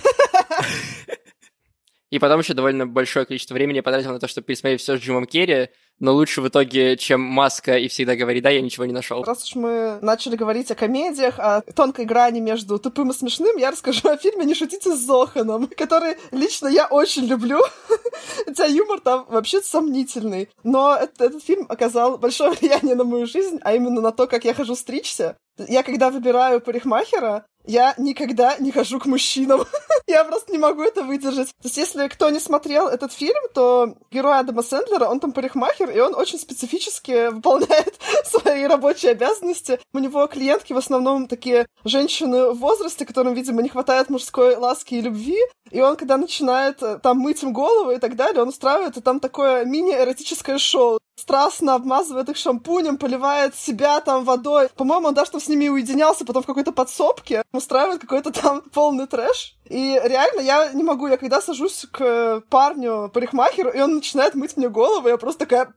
И 2.12 2.20
потом 2.20 2.40
еще 2.40 2.54
довольно 2.54 2.86
большое 2.86 3.26
количество 3.26 3.56
времени 3.56 3.78
я 3.78 3.84
потратил 3.84 4.12
на 4.14 4.20
то, 4.20 4.28
чтобы 4.28 4.46
пересмотреть 4.46 4.80
все 4.80 4.96
с 4.96 5.02
Джимом 5.02 5.26
Керри. 5.26 5.70
Но 6.00 6.14
лучше 6.14 6.42
в 6.42 6.48
итоге, 6.48 6.98
чем 6.98 7.22
«Маска» 7.22 7.78
и 7.78 7.88
«Всегда 7.88 8.16
говори 8.16 8.42
да», 8.42 8.50
я 8.50 8.62
ничего 8.62 8.86
не 8.86 8.94
нашел. 8.94 9.24
Раз 9.24 9.44
уж 9.44 9.56
мы 9.56 9.98
начали 10.02 10.36
говорить 10.36 10.70
о 10.72 10.76
комедиях, 10.76 11.40
о 11.40 11.62
тонкой 11.62 12.06
грани 12.06 12.40
между 12.40 12.78
тупым 12.80 13.12
и 13.12 13.14
смешным, 13.14 13.58
я 13.58 13.72
расскажу 13.72 14.10
о 14.10 14.18
фильме 14.18 14.46
«Не 14.46 14.56
шутите 14.56 14.94
с 14.94 15.00
Зоханом», 15.00 15.68
который 15.78 16.18
лично 16.32 16.68
я 16.68 16.88
очень 16.88 17.26
люблю. 17.26 17.62
Хотя 18.46 18.66
юмор 18.66 19.00
там 19.00 19.26
вообще 19.30 19.62
сомнительный. 19.62 20.50
Но 20.64 20.96
этот, 20.96 21.22
этот 21.22 21.44
фильм 21.44 21.66
оказал 21.70 22.18
большое 22.18 22.52
влияние 22.52 22.96
на 22.96 23.04
мою 23.04 23.26
жизнь, 23.26 23.60
а 23.62 23.74
именно 23.74 24.02
на 24.02 24.12
то, 24.12 24.28
как 24.28 24.44
я 24.46 24.54
хожу 24.54 24.76
стричься. 24.76 25.38
Я 25.58 25.84
когда 25.84 26.10
выбираю 26.10 26.60
парикмахера, 26.60 27.46
я 27.68 27.94
никогда 27.98 28.58
не 28.58 28.72
хожу 28.72 29.00
к 29.00 29.06
мужчинам. 29.06 29.66
я 30.08 30.24
просто 30.24 30.52
не 30.52 30.58
могу 30.58 30.84
это 30.84 31.04
выдержать. 31.04 31.48
То 31.48 31.68
есть, 31.68 31.78
если 31.78 32.08
кто 32.08 32.30
не 32.30 32.40
смотрел 32.40 32.88
этот 32.88 33.12
фильм, 33.12 33.42
то 33.54 33.96
герой 34.12 34.40
Адама 34.40 34.62
Сэндлера, 34.62 35.06
он 35.06 35.20
там 35.20 35.32
парикмахер, 35.32 35.85
и 35.90 36.00
он 36.00 36.16
очень 36.16 36.40
специфически 36.40 37.30
выполняет 37.32 37.96
свои 38.26 38.66
рабочие 38.66 39.12
обязанности. 39.12 39.80
У 39.94 40.00
него 40.00 40.28
клиентки 40.28 40.74
в 40.74 40.78
основном 40.78 41.28
такие 41.28 41.68
женщины 41.84 42.52
в 42.52 42.60
возрасте, 42.60 43.06
которым, 43.06 43.34
видимо, 43.34 43.62
не 43.62 43.70
хватает 43.70 44.10
мужской 44.10 44.56
ласки 44.56 44.96
и 44.96 45.02
любви. 45.02 45.38
И 45.72 45.82
он, 45.82 45.96
когда 45.96 46.18
начинает 46.18 46.82
э, 46.84 47.00
там 47.02 47.18
мыть 47.20 47.44
им 47.44 47.54
голову 47.54 47.92
и 47.92 47.98
так 47.98 48.16
далее, 48.16 48.42
он 48.42 48.50
устраивает 48.50 48.98
и 48.98 49.02
там 49.02 49.20
такое 49.20 49.66
мини-эротическое 49.66 50.58
шоу. 50.58 51.00
Страстно 51.16 51.76
обмазывает 51.76 52.30
их 52.30 52.38
шампунем, 52.38 52.98
поливает 52.98 53.56
себя 53.56 54.02
там 54.02 54.26
водой. 54.26 54.70
По-моему, 54.76 55.08
он 55.08 55.14
даже 55.14 55.32
там 55.32 55.42
с 55.42 55.48
ними 55.48 55.70
уединялся 55.70 56.26
потом 56.26 56.44
в 56.44 56.46
какой-то 56.46 56.72
подсобке 56.72 57.44
устраивает 57.54 58.02
какой-то 58.02 58.32
там 58.32 58.62
полный 58.74 59.08
трэш. 59.08 59.56
И 59.70 60.00
реально 60.04 60.42
я 60.42 60.74
не 60.74 60.84
могу, 60.84 61.08
я 61.08 61.18
когда 61.18 61.42
сажусь 61.42 61.86
к 61.92 62.42
парню, 62.50 63.10
парикмахеру, 63.14 63.72
и 63.72 63.80
он 63.80 63.96
начинает 63.96 64.36
мыть 64.36 64.58
мне 64.58 64.70
голову, 64.70 65.08
я 65.08 65.18
просто 65.18 65.46
такая... 65.46 65.74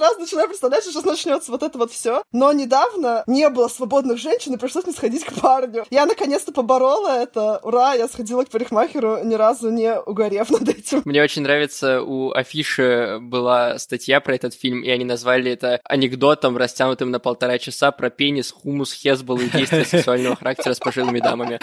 Сразу 0.00 0.18
начинаю 0.18 0.48
представлять, 0.48 0.82
что 0.82 0.92
сейчас 0.92 1.04
начнется 1.04 1.52
вот 1.52 1.62
это 1.62 1.76
вот 1.76 1.92
все. 1.92 2.22
Но 2.32 2.50
недавно 2.54 3.22
не 3.26 3.46
было 3.50 3.68
свободных 3.68 4.16
женщин, 4.16 4.54
и 4.54 4.56
пришлось 4.56 4.86
мне 4.86 4.94
сходить 4.94 5.24
к 5.24 5.34
парню. 5.34 5.84
Я 5.90 6.06
наконец-то 6.06 6.52
поборола 6.52 7.20
это. 7.20 7.60
Ура, 7.62 7.92
я 7.92 8.08
сходила 8.08 8.42
к 8.44 8.48
парикмахеру, 8.48 9.22
ни 9.22 9.34
разу 9.34 9.68
не 9.68 10.00
угорев 10.00 10.48
над 10.48 10.66
этим. 10.70 11.02
Мне 11.04 11.22
очень 11.22 11.42
нравится, 11.42 12.00
у 12.00 12.32
Афиши 12.32 13.18
была 13.20 13.78
статья 13.78 14.22
про 14.22 14.34
этот 14.34 14.54
фильм, 14.54 14.80
и 14.80 14.88
они 14.88 15.04
назвали 15.04 15.52
это 15.52 15.78
анекдотом, 15.84 16.56
растянутым 16.56 17.10
на 17.10 17.18
полтора 17.18 17.58
часа 17.58 17.92
про 17.92 18.08
пенис, 18.08 18.52
хумус, 18.52 18.94
хезбол 18.94 19.38
и 19.38 19.50
действия 19.50 19.84
сексуального 19.84 20.34
характера 20.34 20.72
с 20.72 20.78
пожилыми 20.78 21.20
дамами. 21.20 21.60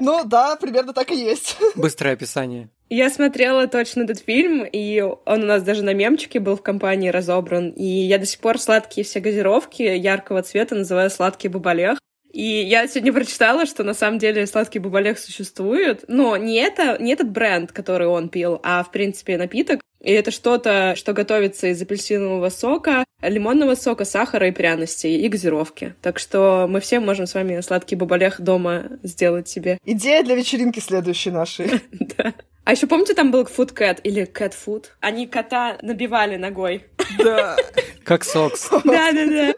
Ну 0.00 0.22
да, 0.26 0.56
примерно 0.56 0.92
так 0.92 1.10
и 1.12 1.16
есть. 1.16 1.56
Быстрое 1.76 2.12
описание. 2.12 2.68
Я 2.94 3.10
смотрела 3.10 3.66
точно 3.66 4.02
этот 4.02 4.20
фильм, 4.20 4.64
и 4.64 5.00
он 5.00 5.42
у 5.42 5.46
нас 5.46 5.64
даже 5.64 5.82
на 5.82 5.92
мемчике 5.94 6.38
был 6.38 6.54
в 6.54 6.62
компании 6.62 7.08
разобран. 7.08 7.70
И 7.70 7.84
я 7.84 8.18
до 8.18 8.24
сих 8.24 8.38
пор 8.38 8.60
сладкие 8.60 9.04
все 9.04 9.18
газировки 9.18 9.82
яркого 9.82 10.42
цвета 10.44 10.76
называю 10.76 11.10
сладкий 11.10 11.48
бабалех. 11.48 11.98
И 12.32 12.44
я 12.44 12.86
сегодня 12.86 13.12
прочитала, 13.12 13.66
что 13.66 13.82
на 13.82 13.94
самом 13.94 14.20
деле 14.20 14.46
сладкий 14.46 14.78
бабалех 14.78 15.18
существует, 15.18 16.04
но 16.06 16.36
не, 16.36 16.58
это, 16.58 16.96
не 17.02 17.12
этот 17.12 17.30
бренд, 17.30 17.72
который 17.72 18.06
он 18.06 18.28
пил, 18.28 18.60
а, 18.62 18.84
в 18.84 18.92
принципе, 18.92 19.38
напиток. 19.38 19.80
И 20.00 20.12
это 20.12 20.30
что-то, 20.30 20.94
что 20.94 21.14
готовится 21.14 21.66
из 21.66 21.82
апельсинового 21.82 22.48
сока, 22.48 23.02
лимонного 23.20 23.74
сока, 23.74 24.04
сахара 24.04 24.46
и 24.46 24.52
пряностей, 24.52 25.16
и 25.16 25.28
газировки. 25.28 25.96
Так 26.00 26.20
что 26.20 26.66
мы 26.70 26.78
все 26.78 27.00
можем 27.00 27.26
с 27.26 27.34
вами 27.34 27.60
сладкий 27.60 27.96
бабалех 27.96 28.40
дома 28.40 28.84
сделать 29.02 29.48
себе. 29.48 29.78
Идея 29.84 30.22
для 30.22 30.36
вечеринки 30.36 30.78
следующей 30.78 31.32
нашей. 31.32 31.82
Да. 32.16 32.34
А 32.64 32.72
еще 32.72 32.86
помните, 32.86 33.14
там 33.14 33.30
был 33.30 33.42
Food 33.42 33.74
Cat 33.74 34.00
или 34.02 34.26
Cat 34.26 34.54
Food? 34.54 34.86
Они 35.00 35.26
кота 35.26 35.78
набивали 35.82 36.36
ногой. 36.36 36.86
Да. 37.18 37.56
Как 38.04 38.24
сокс. 38.24 38.70
Да-да-да. 38.70 39.54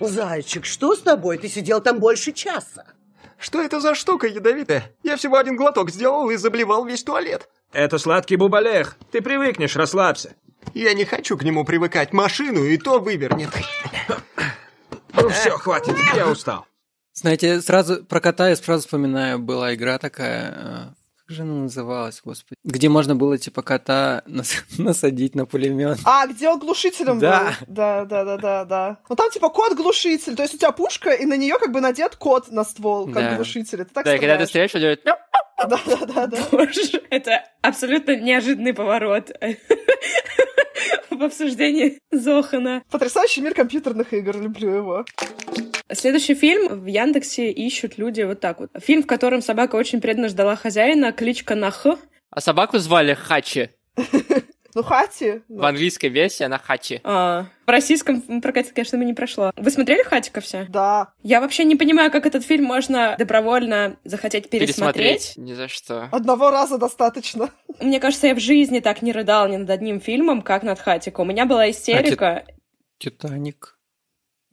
Зайчик, 0.00 0.64
что 0.64 0.94
с 0.94 1.00
тобой? 1.00 1.38
Ты 1.38 1.48
сидел 1.48 1.80
там 1.80 1.98
больше 1.98 2.32
часа. 2.32 2.86
Что 3.38 3.60
это 3.60 3.80
за 3.80 3.94
штука 3.94 4.26
ядовитая? 4.26 4.90
Я 5.02 5.16
всего 5.16 5.36
один 5.36 5.56
глоток 5.56 5.90
сделал 5.90 6.30
и 6.30 6.36
заблевал 6.36 6.86
весь 6.86 7.02
туалет. 7.02 7.48
Это 7.72 7.98
сладкий 7.98 8.36
бубалех. 8.36 8.96
Ты 9.10 9.20
привыкнешь, 9.20 9.76
расслабься. 9.76 10.34
Я 10.72 10.94
не 10.94 11.04
хочу 11.04 11.36
к 11.36 11.42
нему 11.42 11.64
привыкать. 11.64 12.12
Машину 12.14 12.64
и 12.64 12.78
то 12.78 12.98
вывернет. 12.98 13.50
Ну 15.12 15.28
все, 15.28 15.50
хватит, 15.50 15.96
я 16.14 16.28
устал. 16.28 16.66
Знаете, 17.12 17.60
сразу 17.62 18.04
про 18.04 18.20
кота 18.20 18.50
я 18.50 18.56
сразу 18.56 18.82
вспоминаю, 18.82 19.38
была 19.38 19.74
игра 19.74 19.98
такая, 19.98 20.52
э, 20.52 20.95
же 21.28 21.42
она 21.42 21.54
называлась, 21.62 22.20
господи? 22.24 22.56
Где 22.64 22.88
можно 22.88 23.14
было, 23.16 23.38
типа, 23.38 23.62
кота 23.62 24.22
нас- 24.26 24.64
насадить 24.78 25.34
на 25.34 25.46
пулемет. 25.46 25.98
А, 26.04 26.26
где 26.26 26.48
он 26.48 26.58
глушителем 26.58 27.18
Да. 27.18 27.54
был? 27.60 27.66
Да, 27.74 28.04
да, 28.04 28.24
да, 28.24 28.36
да, 28.36 28.64
да. 28.64 28.98
Ну 29.08 29.16
там 29.16 29.30
типа 29.30 29.48
кот-глушитель, 29.48 30.36
то 30.36 30.42
есть 30.42 30.54
у 30.54 30.58
тебя 30.58 30.72
пушка, 30.72 31.10
и 31.10 31.24
на 31.26 31.36
нее 31.36 31.58
как 31.58 31.72
бы 31.72 31.80
надет 31.80 32.16
кот 32.16 32.50
на 32.50 32.64
ствол, 32.64 33.06
как 33.06 33.14
Да. 33.30 33.34
глушитель. 33.36 33.82
Это 33.82 33.92
так 33.94 34.04
Да, 34.04 34.14
и 34.14 34.18
когда 34.18 34.36
ты 34.36 34.46
стреляешь. 34.46 34.70
стреляешь, 34.70 34.74
он 34.74 34.80
делает... 34.80 35.18
Да, 35.58 35.80
да, 35.86 36.06
да, 36.06 36.26
да. 36.26 36.38
Боже, 36.52 37.02
это 37.10 37.42
абсолютно 37.62 38.14
неожиданный 38.16 38.74
поворот 38.74 39.30
в 41.10 41.22
обсуждении 41.22 41.98
Зохана. 42.10 42.82
Потрясающий 42.90 43.40
мир 43.40 43.54
компьютерных 43.54 44.12
игр, 44.12 44.36
люблю 44.38 44.70
его. 44.74 45.04
Следующий 45.92 46.34
фильм 46.34 46.80
в 46.80 46.86
Яндексе 46.86 47.50
ищут 47.50 47.98
люди 47.98 48.22
вот 48.22 48.40
так 48.40 48.60
вот. 48.60 48.70
Фильм, 48.80 49.02
в 49.02 49.06
котором 49.06 49.40
собака 49.40 49.76
очень 49.76 50.00
преданно 50.00 50.28
ждала 50.28 50.56
хозяина, 50.56 51.12
кличка 51.12 51.54
на 51.54 51.70
Х. 51.70 51.96
А 52.30 52.40
собаку 52.40 52.78
звали 52.78 53.14
Хачи. 53.14 53.70
Ну, 54.76 54.82
Хати. 54.82 55.42
В 55.48 55.64
английской 55.64 56.08
версии 56.08 56.44
она 56.44 56.58
Хачи. 56.58 57.00
А, 57.02 57.46
в 57.66 57.70
российском 57.70 58.42
прокате, 58.42 58.72
конечно, 58.74 58.98
мы 58.98 59.06
не 59.06 59.14
прошло. 59.14 59.50
Вы 59.56 59.70
смотрели 59.70 60.02
Хатика 60.02 60.42
все? 60.42 60.66
Да. 60.68 61.14
Я 61.22 61.40
вообще 61.40 61.64
не 61.64 61.76
понимаю, 61.76 62.10
как 62.10 62.26
этот 62.26 62.44
фильм 62.44 62.64
можно 62.64 63.16
добровольно 63.18 63.96
захотеть 64.04 64.50
пересмотреть. 64.50 65.32
Ни 65.36 65.54
за 65.54 65.68
что. 65.68 66.10
Одного 66.12 66.50
раза 66.50 66.76
достаточно. 66.76 67.48
Мне 67.80 68.00
кажется, 68.00 68.26
я 68.26 68.34
в 68.34 68.38
жизни 68.38 68.80
так 68.80 69.00
не 69.00 69.12
рыдала 69.12 69.46
ни 69.46 69.56
над 69.56 69.70
одним 69.70 69.98
фильмом, 69.98 70.42
как 70.42 70.62
над 70.62 70.78
Хатико. 70.78 71.22
У 71.22 71.24
меня 71.24 71.46
была 71.46 71.70
истерика. 71.70 72.44
Титаник. 72.98 73.75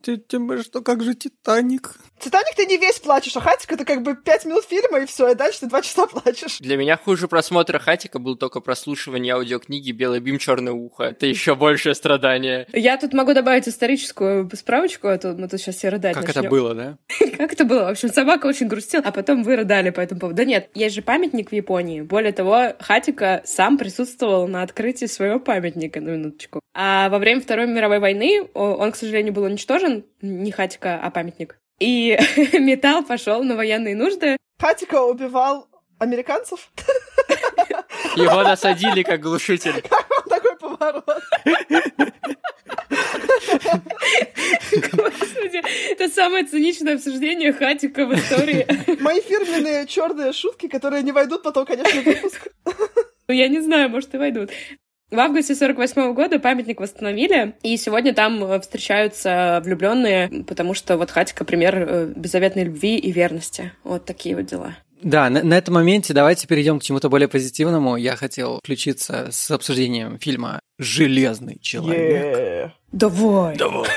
Ты, 0.04 0.22
что, 0.62 0.82
как 0.82 1.02
же 1.02 1.14
Титаник? 1.14 1.96
Титаник 2.20 2.54
ты 2.54 2.66
не 2.66 2.76
весь 2.76 2.98
плачешь, 2.98 3.34
а 3.36 3.40
Хатик 3.40 3.72
это 3.72 3.86
как 3.86 4.02
бы 4.02 4.14
пять 4.14 4.44
минут 4.44 4.64
фильма 4.64 5.00
и 5.00 5.06
все, 5.06 5.30
и 5.30 5.34
дальше 5.34 5.60
ты 5.60 5.66
два 5.66 5.80
часа 5.80 6.06
плачешь. 6.06 6.58
Для 6.58 6.76
меня 6.76 6.98
хуже 6.98 7.26
просмотра 7.26 7.78
Хатика 7.78 8.18
был 8.18 8.36
только 8.36 8.60
прослушивание 8.60 9.34
аудиокниги 9.34 9.92
«Белый 9.92 10.20
бим, 10.20 10.38
черное 10.38 10.74
ухо». 10.74 11.04
Это 11.04 11.24
еще 11.26 11.54
большее 11.54 11.94
страдание. 11.94 12.66
Я 12.72 12.98
тут 12.98 13.14
могу 13.14 13.32
добавить 13.32 13.66
историческую 13.66 14.50
справочку, 14.54 15.08
а 15.08 15.16
то 15.16 15.32
мы 15.32 15.48
тут 15.48 15.60
сейчас 15.60 15.76
все 15.76 15.88
рыдать 15.88 16.14
Как 16.14 16.26
начнем. 16.26 16.42
это 16.42 16.50
было, 16.50 16.74
да? 16.74 16.98
Как 17.38 17.52
это 17.54 17.64
было? 17.64 17.84
В 17.84 17.88
общем, 17.88 18.10
собака 18.10 18.46
очень 18.46 18.68
грустила, 18.68 19.02
а 19.06 19.10
потом 19.10 19.42
вы 19.42 19.56
рыдали 19.56 19.88
по 19.88 20.00
этому 20.00 20.20
поводу. 20.20 20.36
Да 20.36 20.44
нет, 20.44 20.68
есть 20.74 20.94
же 20.94 21.00
памятник 21.02 21.50
в 21.50 21.54
Японии. 21.54 22.02
Более 22.02 22.32
того, 22.32 22.74
Хатика 22.78 23.42
сам 23.46 23.78
присутствовал 23.78 24.48
на 24.48 24.62
открытии 24.62 25.06
своего 25.06 25.40
памятника, 25.40 26.00
на 26.00 26.10
минуточку. 26.10 26.60
А 26.74 27.08
во 27.08 27.18
время 27.18 27.40
Второй 27.40 27.68
мировой 27.68 28.00
войны 28.00 28.48
он, 28.52 28.90
к 28.90 28.96
сожалению, 28.96 29.32
был 29.32 29.44
уничтожен. 29.44 29.93
Не 30.20 30.50
Хатика, 30.50 31.00
а 31.02 31.10
памятник. 31.10 31.58
И 31.78 32.18
металл 32.58 33.04
пошел 33.04 33.42
на 33.42 33.56
военные 33.56 33.94
нужды. 33.94 34.36
Хатика 34.58 35.02
убивал 35.02 35.68
американцев. 35.98 36.70
Его 38.16 38.42
насадили 38.42 39.02
как 39.02 39.20
глушитель. 39.20 39.82
Такой 40.28 40.56
поворот. 40.56 41.04
Господи, 44.92 45.62
это 45.90 46.08
самое 46.08 46.44
циничное 46.44 46.94
обсуждение 46.94 47.52
Хатика 47.52 48.06
в 48.06 48.14
истории. 48.14 48.66
Мои 49.00 49.20
фирменные 49.20 49.86
черные 49.86 50.32
шутки, 50.32 50.68
которые 50.68 51.02
не 51.02 51.12
войдут 51.12 51.42
потом, 51.42 51.66
конечно, 51.66 52.00
в 52.00 52.04
выпуск. 52.04 52.48
Ну, 53.26 53.34
я 53.34 53.48
не 53.48 53.60
знаю, 53.60 53.88
может, 53.88 54.14
и 54.14 54.18
войдут. 54.18 54.50
В 55.14 55.20
августе 55.20 55.54
48 55.54 56.12
года 56.12 56.40
памятник 56.40 56.80
восстановили, 56.80 57.54
и 57.62 57.76
сегодня 57.76 58.12
там 58.12 58.42
э, 58.42 58.58
встречаются 58.58 59.62
влюбленные, 59.64 60.42
потому 60.42 60.74
что 60.74 60.96
вот 60.96 61.12
Хатика 61.12 61.44
пример 61.44 61.76
э, 61.76 62.12
беззаветной 62.16 62.64
любви 62.64 62.98
и 62.98 63.12
верности. 63.12 63.70
Вот 63.84 64.04
такие 64.06 64.34
вот 64.34 64.46
дела. 64.46 64.76
Да, 65.02 65.30
на, 65.30 65.44
на 65.44 65.54
этом 65.54 65.74
моменте 65.74 66.14
давайте 66.14 66.48
перейдем 66.48 66.80
к 66.80 66.82
чему-то 66.82 67.08
более 67.08 67.28
позитивному. 67.28 67.94
Я 67.94 68.16
хотел 68.16 68.58
включиться 68.58 69.28
с 69.30 69.52
обсуждением 69.52 70.18
фильма 70.18 70.58
«Железный 70.80 71.60
человек». 71.60 72.36
Е. 72.36 72.72
Давай. 72.90 73.56
Давай. 73.56 73.88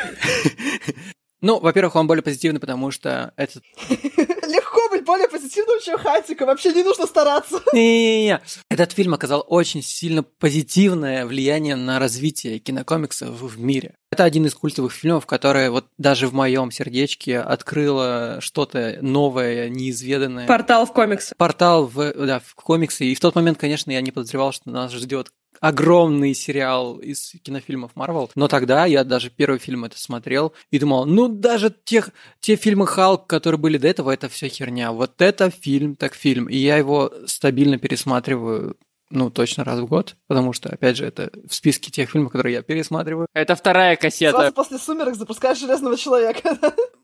Ну, 1.41 1.59
во-первых, 1.59 1.95
он 1.95 2.07
более 2.07 2.23
позитивный, 2.23 2.59
потому 2.59 2.91
что 2.91 3.33
этот... 3.35 3.63
Легко 3.89 4.89
быть 4.89 5.05
более 5.05 5.27
позитивным, 5.27 5.79
чем 5.81 5.97
Хатика. 5.97 6.45
Вообще 6.45 6.73
не 6.73 6.83
нужно 6.83 7.05
стараться. 7.05 7.61
Не-не-не. 7.73 8.41
Этот 8.69 8.91
фильм 8.93 9.13
оказал 9.13 9.45
очень 9.47 9.83
сильно 9.83 10.23
позитивное 10.23 11.25
влияние 11.25 11.75
на 11.75 11.99
развитие 11.99 12.59
кинокомиксов 12.59 13.29
в 13.29 13.59
мире. 13.59 13.95
Это 14.11 14.23
один 14.23 14.45
из 14.45 14.55
культовых 14.55 14.93
фильмов, 14.93 15.25
который 15.25 15.69
вот 15.69 15.87
даже 15.97 16.27
в 16.27 16.33
моем 16.33 16.71
сердечке 16.71 17.39
открыло 17.39 18.37
что-то 18.39 18.97
новое, 19.01 19.69
неизведанное. 19.69 20.47
Портал 20.47 20.85
в 20.85 20.93
комиксы. 20.93 21.35
Портал 21.37 21.85
в, 21.85 22.13
да, 22.13 22.39
в 22.39 22.55
комиксы. 22.55 23.05
И 23.05 23.15
в 23.15 23.19
тот 23.19 23.35
момент, 23.35 23.57
конечно, 23.59 23.91
я 23.91 24.01
не 24.01 24.11
подозревал, 24.11 24.53
что 24.53 24.69
нас 24.69 24.91
ждет 24.93 25.31
огромный 25.59 26.33
сериал 26.33 26.97
из 26.97 27.33
кинофильмов 27.41 27.95
Марвел. 27.95 28.29
Но 28.35 28.47
тогда 28.47 28.85
я 28.85 29.03
даже 29.03 29.29
первый 29.29 29.59
фильм 29.59 29.85
это 29.85 29.99
смотрел 29.99 30.53
и 30.71 30.79
думал, 30.79 31.05
ну 31.05 31.27
даже 31.27 31.73
тех, 31.83 32.09
те 32.39 32.55
фильмы 32.55 32.87
Халк, 32.87 33.27
которые 33.27 33.59
были 33.59 33.77
до 33.77 33.87
этого, 33.87 34.11
это 34.11 34.29
все 34.29 34.47
херня. 34.47 34.91
Вот 34.91 35.21
это 35.21 35.49
фильм, 35.49 35.95
так 35.95 36.13
фильм. 36.13 36.47
И 36.47 36.57
я 36.57 36.77
его 36.77 37.11
стабильно 37.25 37.77
пересматриваю 37.77 38.77
ну, 39.09 39.29
точно 39.29 39.63
раз 39.63 39.79
в 39.79 39.85
год, 39.85 40.15
потому 40.27 40.53
что, 40.53 40.69
опять 40.69 40.97
же, 40.97 41.05
это 41.05 41.31
в 41.47 41.53
списке 41.53 41.91
тех 41.91 42.09
фильмов, 42.09 42.31
которые 42.31 42.55
я 42.55 42.61
пересматриваю. 42.61 43.27
Это 43.33 43.55
вторая 43.55 43.95
кассета. 43.95 44.37
Сразу 44.37 44.53
после 44.53 44.77
«Сумерек» 44.77 45.15
запускаешь 45.15 45.59
«Железного 45.59 45.97
человека». 45.97 46.57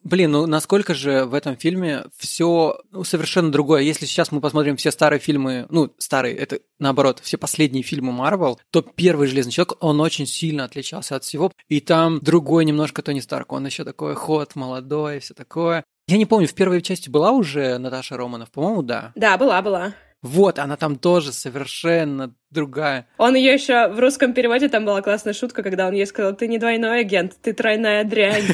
Блин, 0.03 0.31
ну 0.31 0.45
насколько 0.47 0.93
же 0.93 1.23
в 1.23 1.33
этом 1.33 1.55
фильме 1.55 2.03
все 2.17 2.77
ну, 2.91 3.05
совершенно 3.05 3.51
другое. 3.53 3.83
Если 3.83 4.05
сейчас 4.05 4.33
мы 4.33 4.41
посмотрим 4.41 4.75
все 4.75 4.91
старые 4.91 5.21
фильмы, 5.21 5.65
ну, 5.69 5.93
старые, 5.97 6.35
это 6.35 6.59
наоборот, 6.77 7.21
все 7.23 7.37
последние 7.37 7.83
фильмы 7.83 8.11
Марвел, 8.11 8.59
то 8.69 8.81
первый 8.81 9.27
«Железный 9.27 9.53
человек», 9.53 9.75
он 9.79 10.01
очень 10.01 10.25
сильно 10.25 10.65
отличался 10.65 11.15
от 11.15 11.23
всего. 11.23 11.53
И 11.69 11.79
там 11.79 12.19
другой 12.19 12.65
немножко 12.65 13.01
Тони 13.01 13.21
Старк, 13.21 13.53
он 13.53 13.65
еще 13.65 13.85
такой 13.85 14.15
ход, 14.15 14.55
молодой, 14.55 15.19
все 15.19 15.33
такое. 15.33 15.85
Я 16.07 16.17
не 16.17 16.25
помню, 16.25 16.47
в 16.47 16.53
первой 16.53 16.81
части 16.81 17.09
была 17.09 17.31
уже 17.31 17.77
Наташа 17.77 18.17
Романов? 18.17 18.51
По-моему, 18.51 18.81
да. 18.81 19.13
Да, 19.15 19.37
была, 19.37 19.61
была. 19.61 19.93
Вот, 20.23 20.57
она 20.57 20.77
там 20.77 20.95
тоже 20.95 21.33
совершенно 21.33 22.33
другая. 22.49 23.07
Он 23.17 23.35
ее 23.35 23.53
еще 23.53 23.89
в 23.89 23.99
русском 23.99 24.33
переводе, 24.33 24.69
там 24.69 24.85
была 24.85 25.01
классная 25.01 25.33
шутка, 25.33 25.61
когда 25.61 25.87
он 25.87 25.93
ей 25.93 26.07
сказал, 26.07 26.33
ты 26.33 26.47
не 26.47 26.57
двойной 26.57 27.01
агент, 27.01 27.33
ты 27.41 27.53
тройная 27.53 28.05
дрянь. 28.05 28.45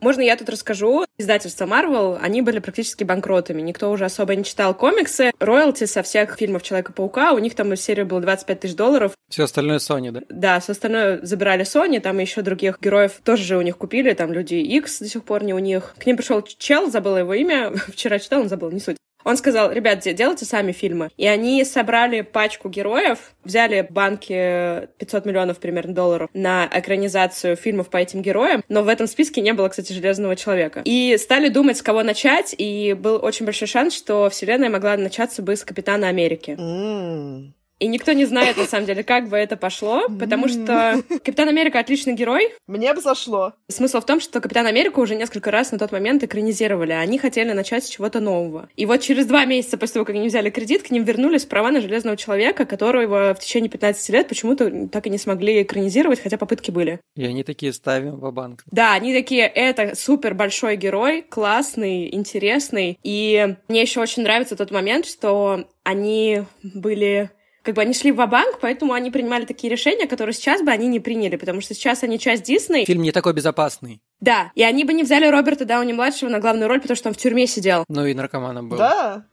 Можно 0.00 0.20
я 0.20 0.36
тут 0.36 0.50
расскажу? 0.50 1.06
Издательство 1.16 1.64
Marvel, 1.64 2.18
они 2.20 2.42
были 2.42 2.58
практически 2.58 3.04
банкротами. 3.04 3.62
Никто 3.62 3.90
уже 3.90 4.04
особо 4.04 4.34
не 4.36 4.44
читал 4.44 4.74
комиксы. 4.74 5.32
Роялти 5.38 5.84
со 5.84 6.02
всех 6.02 6.36
фильмов 6.36 6.62
Человека-паука, 6.62 7.32
у 7.32 7.38
них 7.38 7.54
там 7.54 7.72
из 7.72 7.80
серии 7.80 8.02
было 8.02 8.20
25 8.20 8.60
тысяч 8.60 8.74
долларов. 8.74 9.12
Все 9.30 9.44
остальное 9.44 9.78
Sony, 9.78 10.10
да? 10.10 10.20
Да, 10.28 10.60
все 10.60 10.72
остальное 10.72 11.20
забирали 11.22 11.64
Sony, 11.64 12.00
там 12.00 12.18
еще 12.18 12.42
других 12.42 12.82
героев 12.82 13.12
тоже 13.24 13.44
же 13.44 13.56
у 13.56 13.62
них 13.62 13.78
купили, 13.78 14.12
там 14.12 14.30
Люди 14.30 14.56
X 14.56 14.98
до 14.98 15.08
сих 15.08 15.24
пор 15.24 15.42
не 15.42 15.54
у 15.54 15.58
них. 15.58 15.94
К 15.98 16.04
ним 16.04 16.18
пришел 16.18 16.42
чел, 16.42 16.90
забыла 16.90 17.18
его 17.18 17.32
имя, 17.32 17.72
вчера 17.88 18.18
читал, 18.18 18.42
он 18.42 18.50
забыл, 18.50 18.70
не 18.72 18.80
суть. 18.80 18.98
Он 19.24 19.36
сказал, 19.36 19.72
ребят, 19.72 20.00
делайте 20.00 20.44
сами 20.44 20.72
фильмы. 20.72 21.10
И 21.16 21.26
они 21.26 21.64
собрали 21.64 22.20
пачку 22.20 22.68
героев, 22.68 23.18
взяли 23.42 23.86
банки 23.88 24.88
500 24.98 25.24
миллионов 25.26 25.58
примерно 25.58 25.94
долларов 25.94 26.30
на 26.34 26.68
экранизацию 26.72 27.56
фильмов 27.56 27.88
по 27.88 27.96
этим 27.96 28.22
героям, 28.22 28.62
но 28.68 28.82
в 28.82 28.88
этом 28.88 29.06
списке 29.06 29.40
не 29.40 29.52
было, 29.52 29.68
кстати, 29.68 29.92
Железного 29.92 30.36
Человека. 30.36 30.82
И 30.84 31.16
стали 31.18 31.48
думать, 31.48 31.78
с 31.78 31.82
кого 31.82 32.02
начать, 32.02 32.54
и 32.56 32.92
был 32.92 33.18
очень 33.22 33.46
большой 33.46 33.68
шанс, 33.68 33.94
что 33.94 34.28
вселенная 34.30 34.70
могла 34.70 34.96
начаться 34.96 35.42
бы 35.42 35.56
с 35.56 35.64
Капитана 35.64 36.08
Америки. 36.08 36.56
М. 36.58 37.54
И 37.84 37.86
никто 37.86 38.12
не 38.12 38.24
знает, 38.24 38.56
на 38.56 38.64
самом 38.64 38.86
деле, 38.86 39.02
как 39.04 39.28
бы 39.28 39.36
это 39.36 39.58
пошло, 39.58 40.08
потому 40.18 40.48
что 40.48 41.02
Капитан 41.22 41.50
Америка 41.50 41.78
отличный 41.78 42.14
герой. 42.14 42.48
Мне 42.66 42.94
бы 42.94 43.02
зашло. 43.02 43.52
Смысл 43.68 44.00
в 44.00 44.06
том, 44.06 44.20
что 44.20 44.40
Капитан 44.40 44.64
Америку 44.64 45.02
уже 45.02 45.14
несколько 45.14 45.50
раз 45.50 45.70
на 45.70 45.78
тот 45.78 45.92
момент 45.92 46.24
экранизировали, 46.24 46.92
а 46.92 47.00
они 47.00 47.18
хотели 47.18 47.52
начать 47.52 47.84
с 47.84 47.90
чего-то 47.90 48.20
нового. 48.20 48.70
И 48.74 48.86
вот 48.86 49.02
через 49.02 49.26
два 49.26 49.44
месяца 49.44 49.76
после 49.76 49.94
того, 49.94 50.06
как 50.06 50.16
они 50.16 50.28
взяли 50.28 50.48
кредит, 50.48 50.82
к 50.82 50.90
ним 50.92 51.04
вернулись 51.04 51.44
права 51.44 51.70
на 51.70 51.82
Железного 51.82 52.16
Человека, 52.16 52.64
которого 52.64 53.34
в 53.34 53.40
течение 53.40 53.68
15 53.68 54.08
лет 54.08 54.28
почему-то 54.28 54.88
так 54.88 55.06
и 55.06 55.10
не 55.10 55.18
смогли 55.18 55.60
экранизировать, 55.60 56.22
хотя 56.22 56.38
попытки 56.38 56.70
были. 56.70 57.00
И 57.16 57.26
они 57.26 57.44
такие 57.44 57.74
ставим 57.74 58.16
в 58.16 58.32
банк 58.32 58.62
Да, 58.70 58.94
они 58.94 59.12
такие, 59.12 59.46
это 59.46 59.94
супер 59.94 60.32
большой 60.32 60.76
герой, 60.76 61.20
классный, 61.20 62.14
интересный. 62.14 62.98
И 63.02 63.56
мне 63.68 63.82
еще 63.82 64.00
очень 64.00 64.22
нравится 64.22 64.56
тот 64.56 64.70
момент, 64.70 65.04
что 65.04 65.68
они 65.82 66.44
были 66.62 67.30
как 67.64 67.74
бы 67.74 67.82
они 67.82 67.94
шли 67.94 68.12
в 68.12 68.26
банк 68.26 68.58
поэтому 68.60 68.92
они 68.92 69.10
принимали 69.10 69.46
такие 69.46 69.70
решения, 69.70 70.06
которые 70.06 70.34
сейчас 70.34 70.62
бы 70.62 70.70
они 70.70 70.86
не 70.86 71.00
приняли, 71.00 71.36
потому 71.36 71.60
что 71.60 71.74
сейчас 71.74 72.02
они 72.02 72.18
часть 72.18 72.44
Дисней. 72.44 72.84
Фильм 72.84 73.02
не 73.02 73.10
такой 73.10 73.32
безопасный. 73.32 74.00
Да, 74.20 74.52
и 74.54 74.62
они 74.62 74.84
бы 74.84 74.92
не 74.92 75.02
взяли 75.02 75.26
Роберта 75.26 75.64
Дауни-младшего 75.64 76.28
на 76.28 76.40
главную 76.40 76.68
роль, 76.68 76.80
потому 76.80 76.96
что 76.96 77.08
он 77.08 77.14
в 77.14 77.18
тюрьме 77.18 77.46
сидел. 77.46 77.84
Ну 77.88 78.06
и 78.06 78.14
наркоманом 78.14 78.68
был. 78.68 78.76
Да, 78.76 79.24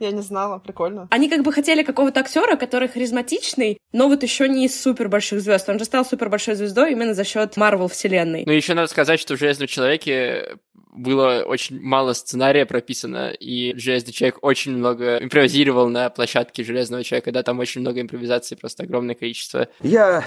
я 0.00 0.10
не 0.10 0.22
знала, 0.22 0.58
прикольно. 0.58 1.08
Они 1.10 1.28
как 1.28 1.42
бы 1.42 1.52
хотели 1.52 1.82
какого-то 1.82 2.20
актера, 2.20 2.56
который 2.56 2.88
харизматичный, 2.88 3.78
но 3.92 4.08
вот 4.08 4.22
еще 4.22 4.48
не 4.48 4.66
из 4.66 4.80
супер 4.80 5.08
больших 5.08 5.40
звезд. 5.40 5.68
Он 5.68 5.78
же 5.78 5.84
стал 5.84 6.04
супер 6.04 6.28
большой 6.28 6.56
звездой 6.56 6.92
именно 6.92 7.14
за 7.14 7.24
счет 7.24 7.56
Марвел 7.56 7.88
вселенной. 7.88 8.44
Ну, 8.44 8.52
еще 8.52 8.74
надо 8.74 8.88
сказать, 8.88 9.20
что 9.20 9.36
в 9.36 9.38
Железном 9.38 9.68
человеке 9.68 10.56
было 10.94 11.42
очень 11.46 11.80
мало 11.80 12.12
сценария 12.12 12.64
прописано, 12.66 13.30
и 13.30 13.76
Железный 13.76 14.12
человек 14.12 14.38
очень 14.42 14.72
много 14.72 15.18
импровизировал 15.18 15.88
на 15.88 16.08
площадке 16.08 16.62
Железного 16.62 17.02
человека, 17.02 17.32
да, 17.32 17.42
там 17.42 17.58
очень 17.58 17.80
много 17.80 18.00
импровизаций, 18.00 18.56
просто 18.56 18.84
огромное 18.84 19.16
количество. 19.16 19.68
Я... 19.82 20.24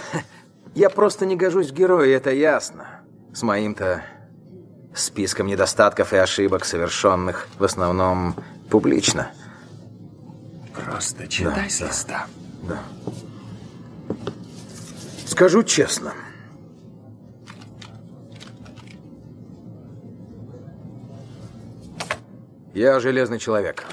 я 0.76 0.90
просто 0.90 1.26
не 1.26 1.36
гожусь 1.36 1.72
в 1.72 1.74
герои, 1.74 2.12
это 2.12 2.32
ясно. 2.32 3.02
С 3.34 3.42
моим-то 3.44 4.04
списком 4.94 5.48
недостатков 5.48 6.12
и 6.14 6.18
ошибок, 6.18 6.66
совершенных 6.66 7.48
в 7.58 7.64
основном 7.64 8.36
публично. 8.70 9.32
Просто 10.74 11.28
читай 11.28 11.64
Да, 11.64 11.70
с 11.70 11.82
листа. 11.82 12.28
Да. 12.64 12.84
Скажу 15.26 15.64
честно. 15.64 16.14
Я 22.78 23.00
железный 23.00 23.40
человек. 23.40 23.86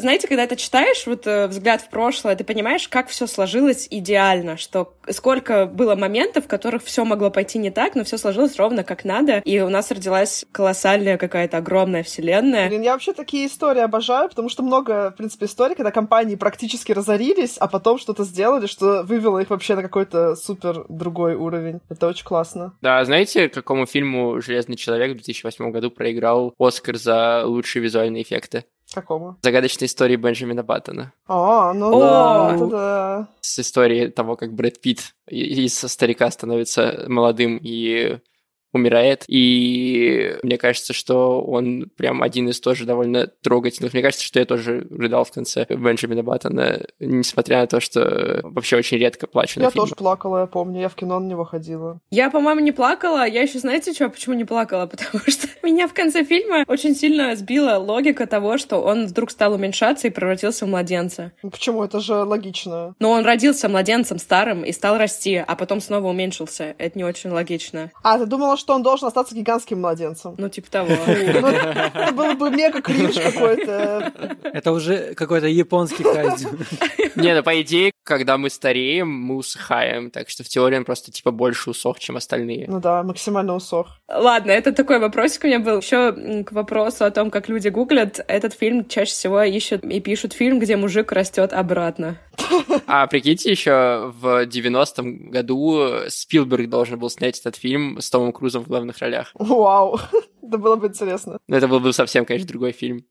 Знаете, 0.00 0.28
когда 0.28 0.46
ты 0.46 0.54
читаешь 0.54 1.04
вот 1.06 1.26
э, 1.26 1.48
взгляд 1.48 1.82
в 1.82 1.88
прошлое, 1.88 2.36
ты 2.36 2.44
понимаешь, 2.44 2.86
как 2.86 3.08
все 3.08 3.26
сложилось 3.26 3.88
идеально, 3.90 4.56
что 4.56 4.94
сколько 5.08 5.66
было 5.66 5.96
моментов, 5.96 6.44
в 6.44 6.46
которых 6.46 6.84
все 6.84 7.04
могло 7.04 7.32
пойти 7.32 7.58
не 7.58 7.72
так, 7.72 7.96
но 7.96 8.04
все 8.04 8.16
сложилось 8.16 8.54
ровно 8.58 8.84
как 8.84 9.04
надо, 9.04 9.38
и 9.38 9.58
у 9.58 9.68
нас 9.68 9.90
родилась 9.90 10.44
колоссальная 10.52 11.18
какая-то 11.18 11.56
огромная 11.56 12.04
вселенная. 12.04 12.68
Блин, 12.68 12.82
я 12.82 12.92
вообще 12.92 13.12
такие 13.12 13.48
истории 13.48 13.80
обожаю, 13.80 14.28
потому 14.28 14.48
что 14.48 14.62
много, 14.62 15.10
в 15.10 15.16
принципе, 15.16 15.46
историй, 15.46 15.74
когда 15.74 15.90
компании 15.90 16.36
практически 16.36 16.92
разорились, 16.92 17.58
а 17.58 17.66
потом 17.66 17.98
что-то 17.98 18.22
сделали, 18.22 18.68
что 18.68 19.02
вывело 19.02 19.40
их 19.40 19.50
вообще 19.50 19.74
на 19.74 19.82
какой-то 19.82 20.36
супер 20.36 20.86
другой 20.88 21.34
уровень. 21.34 21.80
Это 21.88 22.06
очень 22.06 22.24
классно. 22.24 22.72
Да, 22.82 23.04
знаете, 23.04 23.48
какому 23.48 23.84
фильму 23.84 24.40
«Железный 24.40 24.76
человек» 24.76 25.10
в 25.10 25.14
2008 25.14 25.72
году 25.72 25.90
проиграл 25.90 26.54
Оскар 26.56 26.96
за 26.96 27.42
лучшие 27.44 27.82
визуальные 27.82 28.22
эффекты? 28.22 28.64
Какому? 28.92 29.36
Загадочной 29.42 29.86
истории 29.86 30.16
Бенджамина 30.16 30.62
Баттона. 30.62 31.12
А, 31.26 31.72
ну 31.74 31.94
О! 31.94 32.00
да, 32.00 32.54
это 32.54 32.66
да. 32.66 33.28
С 33.40 33.58
историей 33.58 34.08
того, 34.08 34.36
как 34.36 34.54
Брэд 34.54 34.80
Питт 34.80 35.14
из 35.26 35.78
старика 35.78 36.30
становится 36.30 37.04
молодым 37.06 37.58
и 37.62 38.18
умирает. 38.72 39.24
И 39.28 40.36
мне 40.42 40.58
кажется, 40.58 40.92
что 40.92 41.40
он 41.40 41.90
прям 41.96 42.22
один 42.22 42.48
из 42.48 42.60
тоже 42.60 42.84
довольно 42.84 43.26
трогательных. 43.26 43.92
Мне 43.92 44.02
кажется, 44.02 44.24
что 44.24 44.38
я 44.38 44.44
тоже 44.44 44.86
рыдал 44.90 45.24
в 45.24 45.32
конце 45.32 45.66
Бенджамина 45.68 46.22
Баттона, 46.22 46.86
несмотря 46.98 47.60
на 47.60 47.66
то, 47.66 47.80
что 47.80 48.40
вообще 48.42 48.76
очень 48.76 48.98
редко 48.98 49.26
плачу 49.26 49.60
на 49.60 49.64
Я 49.64 49.70
тоже 49.70 49.94
плакала, 49.94 50.40
я 50.40 50.46
помню. 50.46 50.80
Я 50.80 50.88
в 50.88 50.94
кино 50.94 51.18
на 51.18 51.26
него 51.26 51.44
ходила. 51.44 52.00
Я, 52.10 52.30
по-моему, 52.30 52.60
не 52.60 52.72
плакала. 52.72 53.26
Я 53.26 53.42
еще, 53.42 53.58
знаете, 53.58 53.92
что, 53.92 54.08
почему 54.08 54.34
не 54.34 54.44
плакала? 54.44 54.86
Потому 54.98 55.22
что 55.26 55.48
меня 55.62 55.88
в 55.88 55.94
конце 55.94 56.24
фильма 56.24 56.64
очень 56.66 56.94
сильно 56.94 57.34
сбила 57.36 57.78
логика 57.78 58.26
того, 58.26 58.58
что 58.58 58.78
он 58.78 59.06
вдруг 59.06 59.30
стал 59.30 59.54
уменьшаться 59.54 60.08
и 60.08 60.10
превратился 60.10 60.66
в 60.66 60.68
младенца. 60.68 61.32
Ну 61.42 61.50
почему? 61.50 61.84
Это 61.84 62.00
же 62.00 62.14
логично. 62.14 62.94
Но 62.98 63.10
он 63.10 63.24
родился 63.24 63.68
младенцем 63.68 64.18
старым 64.18 64.64
и 64.64 64.72
стал 64.72 64.98
расти, 64.98 65.36
а 65.36 65.56
потом 65.56 65.80
снова 65.80 66.08
уменьшился. 66.08 66.74
Это 66.78 66.98
не 66.98 67.04
очень 67.04 67.30
логично. 67.30 67.90
А, 68.02 68.18
ты 68.18 68.26
думала, 68.26 68.56
что 68.58 68.74
он 68.74 68.82
должен 68.82 69.08
остаться 69.08 69.34
гигантским 69.34 69.80
младенцем? 69.80 70.34
Ну, 70.38 70.48
типа 70.48 70.70
того. 70.70 70.88
Ну, 71.38 71.48
это 71.48 72.12
было 72.12 72.34
бы 72.34 72.50
мега 72.50 72.80
кринж 72.82 73.14
какой-то. 73.14 74.12
Это 74.42 74.72
уже 74.72 75.14
какой-то 75.14 75.46
японский 75.46 76.02
кайдзин. 76.02 76.58
Не, 77.16 77.34
ну 77.34 77.42
по 77.42 77.60
идее, 77.62 77.92
когда 78.02 78.38
мы 78.38 78.50
стареем, 78.50 79.08
мы 79.08 79.36
усыхаем, 79.36 80.10
так 80.10 80.28
что 80.28 80.44
в 80.44 80.48
теории 80.48 80.76
он 80.76 80.84
просто 80.84 81.12
типа 81.12 81.30
больше 81.30 81.70
усох, 81.70 81.98
чем 81.98 82.16
остальные. 82.16 82.66
Ну 82.68 82.80
да, 82.80 83.02
максимально 83.02 83.54
усох. 83.54 83.98
Ладно, 84.08 84.50
это 84.50 84.72
такой 84.72 84.98
вопросик 84.98 85.44
у 85.44 85.46
меня 85.46 85.58
был. 85.58 85.78
Еще 85.78 86.42
к 86.44 86.52
вопросу 86.52 87.04
о 87.04 87.10
том, 87.10 87.30
как 87.30 87.48
люди 87.48 87.68
гуглят, 87.68 88.24
этот 88.26 88.54
фильм 88.54 88.86
чаще 88.86 89.12
всего 89.12 89.42
ищут 89.42 89.84
и 89.84 90.00
пишут 90.00 90.32
фильм, 90.32 90.58
где 90.58 90.76
мужик 90.76 91.12
растет 91.12 91.52
обратно. 91.52 92.18
А 92.86 93.06
прикиньте, 93.06 93.50
еще 93.50 94.12
в 94.20 94.46
90-м 94.46 95.30
году 95.30 96.08
Спилберг 96.08 96.68
должен 96.68 96.98
был 96.98 97.10
снять 97.10 97.38
этот 97.40 97.56
фильм 97.56 98.00
с 98.00 98.08
Томом 98.10 98.32
Крузом 98.32 98.47
в 98.56 98.68
главных 98.68 98.98
ролях. 98.98 99.30
Вау. 99.34 99.98
Это 100.42 100.58
было 100.58 100.76
бы 100.76 100.86
интересно. 100.86 101.38
Но 101.46 101.56
это 101.56 101.68
был 101.68 101.80
бы 101.80 101.92
совсем, 101.92 102.24
конечно, 102.24 102.48
другой 102.48 102.72
фильм. 102.72 103.04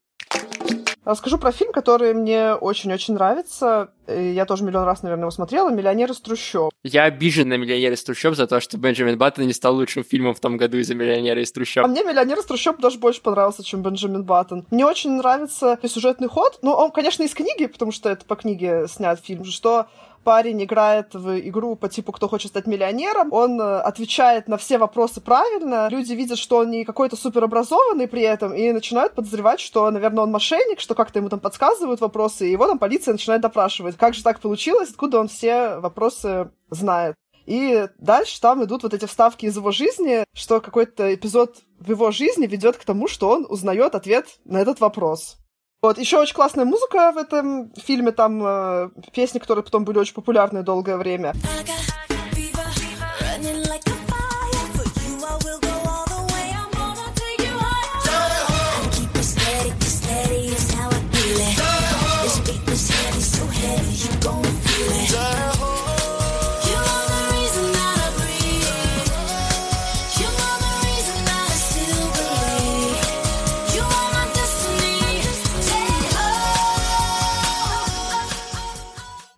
Расскажу 1.05 1.37
про 1.37 1.51
фильм, 1.51 1.71
который 1.71 2.13
мне 2.13 2.53
очень-очень 2.53 3.13
нравится. 3.13 3.93
И 4.07 4.31
я 4.31 4.45
тоже 4.45 4.63
миллион 4.63 4.85
раз, 4.85 5.03
наверное, 5.03 5.23
его 5.23 5.31
смотрела. 5.31 5.69
«Миллионер 5.69 6.11
из 6.11 6.19
трущоб». 6.21 6.71
Я 6.83 7.03
обижен 7.03 7.49
на 7.49 7.57
«Миллионер 7.57 7.93
из 7.93 8.03
трущоб» 8.03 8.35
за 8.35 8.47
то, 8.47 8.59
что 8.59 8.77
Бенджамин 8.77 9.17
Баттон 9.17 9.47
не 9.47 9.53
стал 9.53 9.75
лучшим 9.75 10.03
фильмом 10.03 10.33
в 10.33 10.39
том 10.39 10.57
году 10.57 10.77
из-за 10.77 10.95
«Миллионера 10.95 11.41
из 11.41 11.51
трущоб». 11.51 11.85
А 11.85 11.87
мне 11.87 12.03
«Миллионер 12.03 12.39
из 12.39 12.45
трущоб» 12.45 12.79
даже 12.79 12.97
больше 12.97 13.21
понравился, 13.21 13.63
чем 13.63 13.81
Бенджамин 13.81 14.23
Баттон. 14.23 14.65
Мне 14.71 14.85
очень 14.85 15.11
нравится 15.11 15.77
сюжетный 15.83 16.27
ход. 16.27 16.59
Ну, 16.61 16.71
он, 16.71 16.91
конечно, 16.91 17.23
из 17.23 17.33
книги, 17.33 17.65
потому 17.65 17.91
что 17.91 18.09
это 18.09 18.25
по 18.25 18.35
книге 18.35 18.87
снят 18.87 19.19
фильм, 19.19 19.45
что 19.45 19.87
парень 20.27 20.61
играет 20.61 21.13
в 21.13 21.39
игру 21.39 21.77
по 21.77 21.87
типу 21.87 22.11
«Кто 22.11 22.27
хочет 22.27 22.51
стать 22.51 22.67
миллионером», 22.67 23.31
он 23.31 23.61
э, 23.61 23.79
отвечает 23.79 24.49
на 24.49 24.57
все 24.57 24.77
вопросы 24.77 25.21
правильно, 25.21 25.87
люди 25.89 26.11
видят, 26.11 26.37
что 26.37 26.57
он 26.57 26.69
не 26.69 26.83
какой-то 26.83 27.15
суперобразованный 27.15 28.09
при 28.09 28.23
этом, 28.23 28.53
и 28.53 28.73
начинают 28.73 29.13
подозревать, 29.13 29.61
что, 29.61 29.89
наверное, 29.89 30.25
он 30.25 30.31
мошенник, 30.31 30.81
что 30.81 30.95
как-то 30.95 31.19
ему 31.19 31.29
там 31.29 31.39
подсказывают 31.39 32.01
вопросы, 32.01 32.45
и 32.45 32.51
его 32.51 32.67
там 32.67 32.77
полиция 32.77 33.13
начинает 33.13 33.41
допрашивать. 33.41 33.95
Как 33.97 34.13
же 34.13 34.23
так 34.23 34.39
получилось, 34.39 34.89
откуда 34.89 35.19
он 35.19 35.27
все 35.27 35.79
вопросы 35.79 36.51
знает. 36.69 37.15
И 37.45 37.87
дальше 37.97 38.41
там 38.41 38.63
идут 38.65 38.83
вот 38.83 38.93
эти 38.93 39.05
вставки 39.05 39.45
из 39.45 39.55
его 39.55 39.71
жизни, 39.71 40.25
что 40.33 40.59
какой-то 40.59 41.13
эпизод 41.13 41.63
в 41.79 41.89
его 41.89 42.11
жизни 42.11 42.45
ведет 42.45 42.77
к 42.77 42.83
тому, 42.83 43.07
что 43.07 43.29
он 43.29 43.45
узнает 43.47 43.95
ответ 43.95 44.27
на 44.43 44.57
этот 44.57 44.81
вопрос. 44.81 45.37
Вот, 45.81 45.97
еще 45.97 46.19
очень 46.19 46.35
классная 46.35 46.65
музыка 46.65 47.11
в 47.13 47.17
этом 47.17 47.71
фильме, 47.75 48.11
там 48.11 48.43
э, 48.43 48.89
песни, 49.13 49.39
которые 49.39 49.63
потом 49.63 49.85
были 49.85 49.99
очень 49.99 50.15
популярны 50.15 50.63
долгое 50.63 50.97
время. 50.97 51.33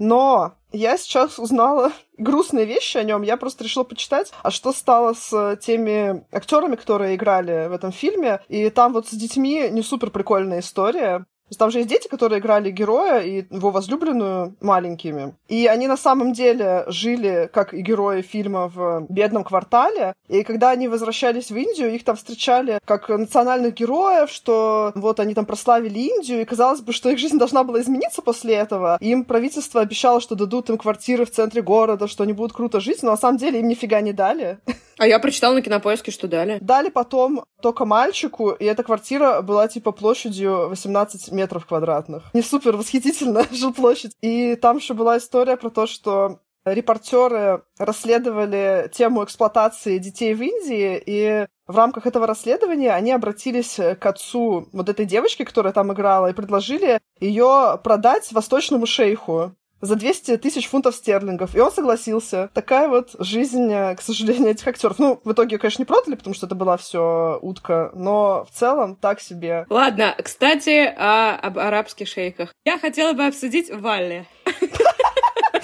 Но 0.10 0.54
я 0.72 0.98
сейчас 0.98 1.38
узнала 1.38 1.92
грустные 2.18 2.66
вещи 2.66 2.98
о 2.98 3.04
нем. 3.04 3.22
Я 3.22 3.38
просто 3.38 3.64
решила 3.64 3.84
почитать, 3.84 4.32
а 4.42 4.50
что 4.50 4.74
стало 4.74 5.14
с 5.14 5.56
теми 5.58 6.26
актерами, 6.32 6.76
которые 6.76 7.16
играли 7.16 7.68
в 7.68 7.74
этом 7.74 7.92
фильме. 7.92 8.42
И 8.48 8.72
там 8.72 8.94
вот 8.94 9.08
с 9.08 9.12
детьми 9.12 9.70
не 9.70 9.84
супер 9.84 10.10
прикольная 10.10 10.62
история 10.62 11.28
там 11.58 11.72
же 11.72 11.80
есть 11.80 11.90
дети, 11.90 12.08
которые 12.08 12.40
играли 12.40 12.72
героя 12.72 13.20
и 13.22 13.46
его 13.50 13.72
возлюбленную 13.72 14.56
маленькими. 14.62 15.34
И 15.48 15.68
они 15.68 15.88
на 15.88 15.98
самом 15.98 16.34
деле 16.34 16.86
жили, 16.88 17.50
как 17.52 17.74
и 17.74 17.82
герои 17.82 18.22
фильма, 18.22 18.68
в 18.68 19.06
бедном 19.10 19.44
квартале. 19.44 20.14
И 20.28 20.44
когда 20.44 20.72
они 20.72 20.88
возвращались 20.88 21.52
в 21.52 21.56
Индию, 21.56 21.94
их 21.94 22.04
там 22.04 22.16
встречали 22.16 22.80
как 22.86 23.10
национальных 23.10 23.74
героев, 23.74 24.30
что 24.30 24.92
вот 24.96 25.20
они 25.20 25.34
там 25.34 25.46
прославили 25.46 26.00
Индию, 26.00 26.42
и 26.42 26.46
казалось 26.46 26.82
бы, 26.82 26.94
что 26.94 27.10
их 27.10 27.20
жизнь 27.20 27.38
должна 27.38 27.64
была 27.64 27.82
измениться 27.82 28.22
после 28.22 28.56
этого. 28.56 28.98
Им 29.02 29.26
правительство 29.26 29.82
обещало, 29.82 30.22
что 30.22 30.36
дадут 30.36 30.70
им 30.70 30.78
квартиры 30.78 31.26
в 31.26 31.32
центре 31.32 31.62
города, 31.62 32.08
что 32.08 32.24
они 32.24 32.34
будут 32.34 32.54
круто 32.54 32.80
жить, 32.80 33.04
но 33.04 33.12
на 33.12 33.18
самом 33.18 33.38
деле 33.38 33.60
им 33.60 33.68
нифига 33.68 34.02
не 34.02 34.14
дали. 34.14 34.60
А 35.00 35.08
я 35.08 35.18
прочитала 35.20 35.54
на 35.54 35.62
кинопоиске, 35.62 36.12
что 36.12 36.28
дали. 36.28 36.58
Дали 36.60 36.90
потом 36.90 37.46
только 37.62 37.86
мальчику, 37.86 38.52
и 38.52 38.66
эта 38.66 38.84
квартира 38.84 39.42
была 39.42 39.70
типа 39.70 39.94
площадью 39.94 40.68
18 40.68 41.32
метров 41.32 41.66
квадратных. 41.66 42.24
Не 42.34 42.42
супер 42.42 42.76
восхитительная 42.76 43.46
жилплощадь. 43.52 44.12
И 44.22 44.56
там 44.56 44.78
еще 44.78 44.94
была 44.94 45.18
история 45.18 45.56
про 45.56 45.70
то, 45.70 45.88
что 45.88 46.42
репортеры 46.66 47.64
расследовали 47.78 48.92
тему 48.94 49.24
эксплуатации 49.24 49.98
детей 50.00 50.34
в 50.34 50.42
Индии, 50.42 51.02
и 51.06 51.48
в 51.66 51.78
рамках 51.78 52.06
этого 52.06 52.28
расследования 52.28 52.92
они 52.92 53.14
обратились 53.14 53.80
к 54.00 54.06
отцу 54.06 54.68
вот 54.74 54.90
этой 54.90 55.06
девочки, 55.06 55.46
которая 55.46 55.72
там 55.72 55.94
играла, 55.94 56.28
и 56.28 56.34
предложили 56.34 57.00
ее 57.22 57.80
продать 57.82 58.30
восточному 58.34 58.86
шейху 58.86 59.56
за 59.82 59.96
200 59.96 60.38
тысяч 60.38 60.68
фунтов 60.68 60.96
стерлингов. 60.96 61.56
И 61.56 61.60
он 61.60 61.72
согласился. 61.72 62.50
Такая 62.54 62.88
вот 62.88 63.16
жизнь, 63.20 63.72
э, 63.72 63.96
к 63.96 64.02
сожалению, 64.02 64.52
этих 64.52 64.68
актеров. 64.68 65.00
Ну, 65.00 65.20
в 65.24 65.32
итоге, 65.32 65.58
конечно, 65.58 65.82
не 65.82 65.86
продали, 65.86 66.16
потому 66.16 66.34
что 66.34 66.46
это 66.46 66.56
была 66.56 66.78
все 66.78 67.40
утка, 67.42 67.92
но 67.94 68.46
в 68.50 68.58
целом 68.58 68.96
так 68.96 69.22
себе. 69.22 69.66
Ладно, 69.70 70.16
кстати, 70.24 70.94
о, 70.98 71.36
об 71.36 71.60
арабских 71.60 72.08
шейхах. 72.08 72.54
Я 72.66 72.78
хотела 72.78 73.14
бы 73.14 73.26
обсудить 73.26 73.72
Валли. 73.74 74.28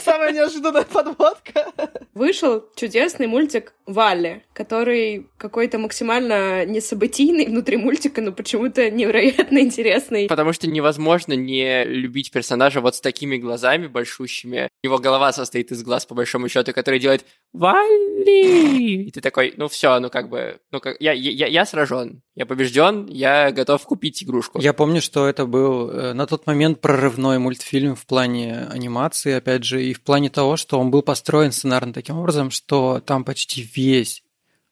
Самая 0.06 0.32
неожиданная 0.32 0.84
подводка. 0.84 1.66
Вышел 2.14 2.64
чудесный 2.76 3.26
мультик 3.26 3.74
Валли, 3.88 4.44
который 4.54 5.28
какой-то 5.38 5.80
максимально 5.80 6.64
несобытийный 6.66 7.48
внутри 7.48 7.78
мультика, 7.78 8.22
но 8.22 8.32
почему-то 8.32 8.92
невероятно 8.92 9.58
интересный. 9.60 10.28
Потому 10.28 10.54
что 10.54 10.68
невозможно 10.68 11.34
не 11.34 11.84
любить 11.86 12.32
персонажа 12.32 12.82
вот 12.82 12.96
с 12.96 13.02
такими 13.02 13.38
глазами 13.38 13.88
большущими. 13.88 14.70
Его 14.84 15.00
голова 15.00 15.34
состоит 15.34 15.72
из 15.72 15.84
глаз, 15.84 16.06
по 16.06 16.14
большому 16.14 16.50
счету, 16.50 16.72
который 16.72 17.00
делает 17.00 17.26
Валли! 17.52 19.06
И 19.08 19.12
ты 19.12 19.22
такой, 19.22 19.54
ну 19.58 19.68
все, 19.68 20.00
ну 20.00 20.10
как 20.12 20.30
бы, 20.30 20.60
ну 20.72 20.80
как, 20.80 20.98
я, 21.00 21.14
я, 21.14 21.48
я 21.48 21.66
сражен, 21.66 22.22
я 22.36 22.46
побежден, 22.46 23.08
я 23.08 23.52
готов 23.52 23.84
купить 23.86 24.24
игрушку. 24.24 24.60
Я 24.62 24.74
помню, 24.74 25.02
что 25.02 25.28
это 25.28 25.48
был 25.48 25.90
э, 25.90 26.14
на 26.14 26.28
тот 26.28 26.46
момент 26.46 26.80
прорывной 26.82 27.40
мультфильм 27.40 27.96
в 27.96 28.06
плане 28.06 28.68
анимации, 28.70 29.34
опять 29.34 29.64
же, 29.64 29.84
и 29.84 29.95
в 29.96 30.02
плане 30.02 30.30
того, 30.30 30.58
что 30.58 30.80
он 30.80 30.92
был 30.92 31.02
построен 31.02 31.52
сценарно 31.52 31.94
таким 31.94 32.18
образом, 32.18 32.52
что 32.52 33.02
там 33.06 33.24
почти 33.24 33.68
весь 33.76 34.24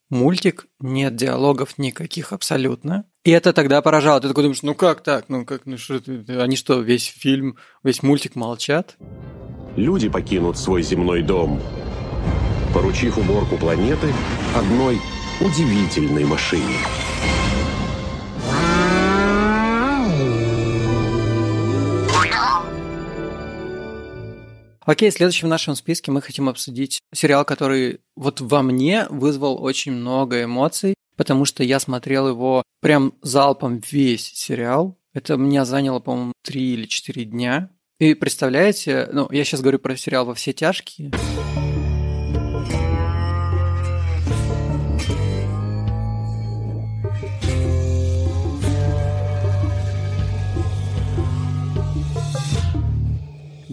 мультик, 0.09 0.67
нет 0.79 1.15
диалогов 1.15 1.77
никаких 1.77 2.31
абсолютно. 2.31 3.05
И 3.23 3.31
это 3.31 3.53
тогда 3.53 3.81
поражало. 3.81 4.21
Ты 4.21 4.27
такой 4.27 4.43
думаешь, 4.43 4.61
ну 4.61 4.75
как 4.75 5.01
так? 5.01 5.25
Ну 5.27 5.45
как, 5.45 5.65
ну 5.65 5.77
что, 5.77 6.01
они 6.27 6.55
что, 6.55 6.79
весь 6.81 7.05
фильм, 7.05 7.57
весь 7.83 8.03
мультик 8.03 8.35
молчат? 8.35 8.95
Люди 9.75 10.09
покинут 10.09 10.57
свой 10.57 10.83
земной 10.83 11.23
дом, 11.23 11.61
поручив 12.73 13.17
уборку 13.17 13.57
планеты 13.57 14.13
одной 14.55 15.01
удивительной 15.41 16.25
машине. 16.25 16.77
Окей, 24.85 25.11
следующим 25.11 25.47
в 25.47 25.51
нашем 25.51 25.75
списке 25.75 26.11
мы 26.11 26.21
хотим 26.21 26.49
обсудить 26.49 26.99
сериал, 27.13 27.45
который 27.45 28.01
вот 28.15 28.41
во 28.41 28.61
мне 28.61 29.07
вызвал 29.09 29.63
очень 29.63 29.93
много 29.93 30.43
эмоций, 30.43 30.95
потому 31.15 31.45
что 31.45 31.63
я 31.63 31.79
смотрел 31.79 32.27
его 32.27 32.63
прям 32.81 33.13
залпом 33.21 33.81
весь 33.91 34.33
сериал. 34.33 34.97
Это 35.13 35.37
меня 35.37 35.63
заняло, 35.63 35.99
по-моему, 35.99 36.33
три 36.43 36.73
или 36.73 36.85
четыре 36.85 37.23
дня. 37.23 37.69
И 37.99 38.13
представляете, 38.13 39.07
ну, 39.13 39.27
я 39.31 39.45
сейчас 39.45 39.61
говорю 39.61 39.79
про 39.79 39.95
сериал 39.95 40.25
«Во 40.25 40.33
все 40.33 40.51
тяжкие». 40.51 41.11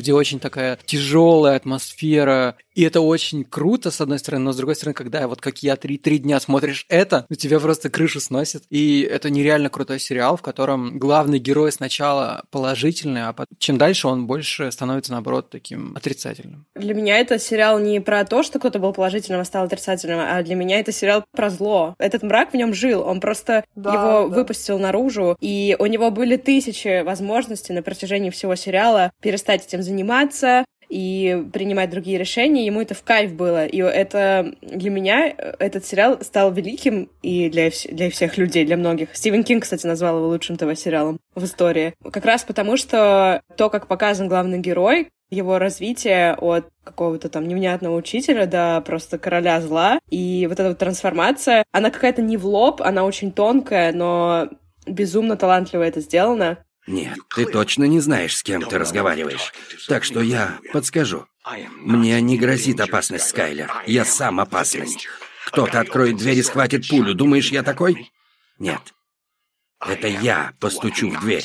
Где 0.01 0.13
очень 0.13 0.41
такая 0.41 0.79
тяжелая 0.85 1.57
атмосфера, 1.57 2.57
и 2.81 2.83
это 2.83 3.03
очень 3.03 3.45
круто, 3.45 3.91
с 3.91 4.01
одной 4.01 4.19
стороны, 4.19 4.45
но 4.45 4.53
с 4.53 4.57
другой 4.57 4.75
стороны, 4.75 4.95
когда 4.95 5.29
вот 5.29 5.43
как 5.43 5.63
я 5.63 5.77
три, 5.77 5.99
три 5.99 6.17
дня 6.17 6.41
смотришь 6.41 6.87
это, 6.89 7.27
у 7.29 7.35
тебя 7.35 7.61
просто 7.61 7.91
крышу 7.91 8.21
сносит. 8.21 8.63
И 8.71 9.03
это 9.03 9.29
нереально 9.29 9.69
крутой 9.69 10.01
сериал, 10.01 10.39
в 10.39 10.41
котором 10.41 10.99
главный 10.99 11.39
герой 11.39 11.73
сначала 11.73 12.45
положительный, 12.51 13.27
а 13.27 13.35
потом, 13.35 13.55
чем 13.59 13.77
дальше 13.77 14.09
он 14.09 14.27
больше 14.27 14.73
становится, 14.73 15.13
наоборот, 15.13 15.51
таким 15.51 15.95
отрицательным. 15.95 16.65
Для 16.75 16.95
меня 16.95 17.19
это 17.19 17.39
сериал 17.39 17.79
не 17.79 18.01
про 18.01 18.25
то, 18.25 18.43
что 18.43 18.59
кто-то 18.59 18.79
был 18.79 18.95
положительным, 18.95 19.43
а 19.43 19.45
стал 19.45 19.67
отрицательным, 19.67 20.19
а 20.19 20.43
для 20.43 20.55
меня 20.55 20.81
это 20.81 20.91
сериал 20.91 21.23
про 21.33 21.51
зло. 21.51 21.95
Этот 21.99 22.23
мрак 22.23 22.55
в 22.55 22.57
нем 22.57 22.73
жил, 22.73 23.03
он 23.03 23.21
просто 23.21 23.63
да, 23.75 23.93
его 23.93 24.29
да. 24.31 24.37
выпустил 24.37 24.79
наружу, 24.79 25.37
и 25.39 25.77
у 25.79 25.85
него 25.85 26.11
были 26.11 26.39
тысячи 26.39 27.03
возможностей 27.03 27.75
на 27.75 27.83
протяжении 27.83 28.31
всего 28.31 28.55
сериала 28.55 29.13
перестать 29.21 29.67
этим 29.67 29.83
заниматься, 29.83 30.65
и 30.91 31.47
принимать 31.53 31.89
другие 31.91 32.19
решения, 32.19 32.67
ему 32.67 32.83
это 32.83 32.95
в 32.95 33.03
кайф 33.03 33.33
было. 33.33 33.65
И 33.65 33.79
это 33.79 34.53
для 34.61 34.91
меня 34.91 35.33
этот 35.59 35.87
сериал 35.87 36.19
стал 36.21 36.53
великим 36.53 37.09
и 37.23 37.49
для, 37.49 37.71
для 37.91 38.11
всех 38.11 38.37
людей, 38.37 38.67
для 38.67 38.77
многих. 38.77 39.15
Стивен 39.15 39.45
Кинг, 39.45 39.63
кстати, 39.63 39.87
назвал 39.87 40.19
его 40.19 40.29
лучшим 40.29 40.57
ТВ-сериалом 40.57 41.19
в 41.35 41.45
истории. 41.45 41.95
Как 42.13 42.25
раз 42.25 42.43
потому, 42.43 42.77
что 42.77 43.41
то, 43.57 43.71
как 43.71 43.87
показан 43.87 44.29
главный 44.29 44.59
герой, 44.59 45.09
его 45.31 45.59
развитие 45.61 46.35
от 46.35 46.67
какого-то 46.83 47.29
там 47.29 47.47
невнятного 47.47 47.95
учителя 47.95 48.47
до 48.47 48.83
просто 48.85 49.17
короля 49.17 49.61
зла. 49.61 50.01
И 50.11 50.47
вот 50.49 50.59
эта 50.59 50.71
вот 50.71 50.79
трансформация, 50.79 51.65
она 51.71 51.91
какая-то 51.91 52.21
не 52.21 52.37
в 52.37 52.47
лоб, 52.47 52.83
она 52.83 53.05
очень 53.05 53.31
тонкая, 53.31 53.93
но 53.93 54.49
безумно 54.87 55.37
талантливо 55.37 55.85
это 55.85 56.01
сделано. 56.01 56.59
Нет, 56.87 57.19
ты 57.35 57.47
точно 57.47 57.85
не 57.85 58.01
знаешь, 58.01 58.37
с 58.37 58.43
кем 58.43 58.63
ты 58.63 58.79
разговариваешь. 58.79 59.53
Так 59.87 60.05
что 60.05 60.21
я 60.21 60.59
подскажу. 60.73 61.27
Мне 61.77 62.21
не 62.21 62.39
грозит 62.39 62.81
опасность, 62.81 63.29
Скайлер. 63.29 63.73
Я 63.87 64.05
сам 64.05 64.41
опасность. 64.41 65.09
Кто-то 65.47 65.81
откроет 65.81 66.17
дверь 66.17 66.39
и 66.39 66.43
схватит 66.43 66.89
пулю. 66.89 67.15
Думаешь, 67.15 67.51
я 67.51 67.63
такой? 67.63 68.11
Нет. 68.59 68.81
Это 69.81 70.09
я 70.09 70.53
постучу 70.61 71.11
в 71.11 71.21
дверь. 71.21 71.45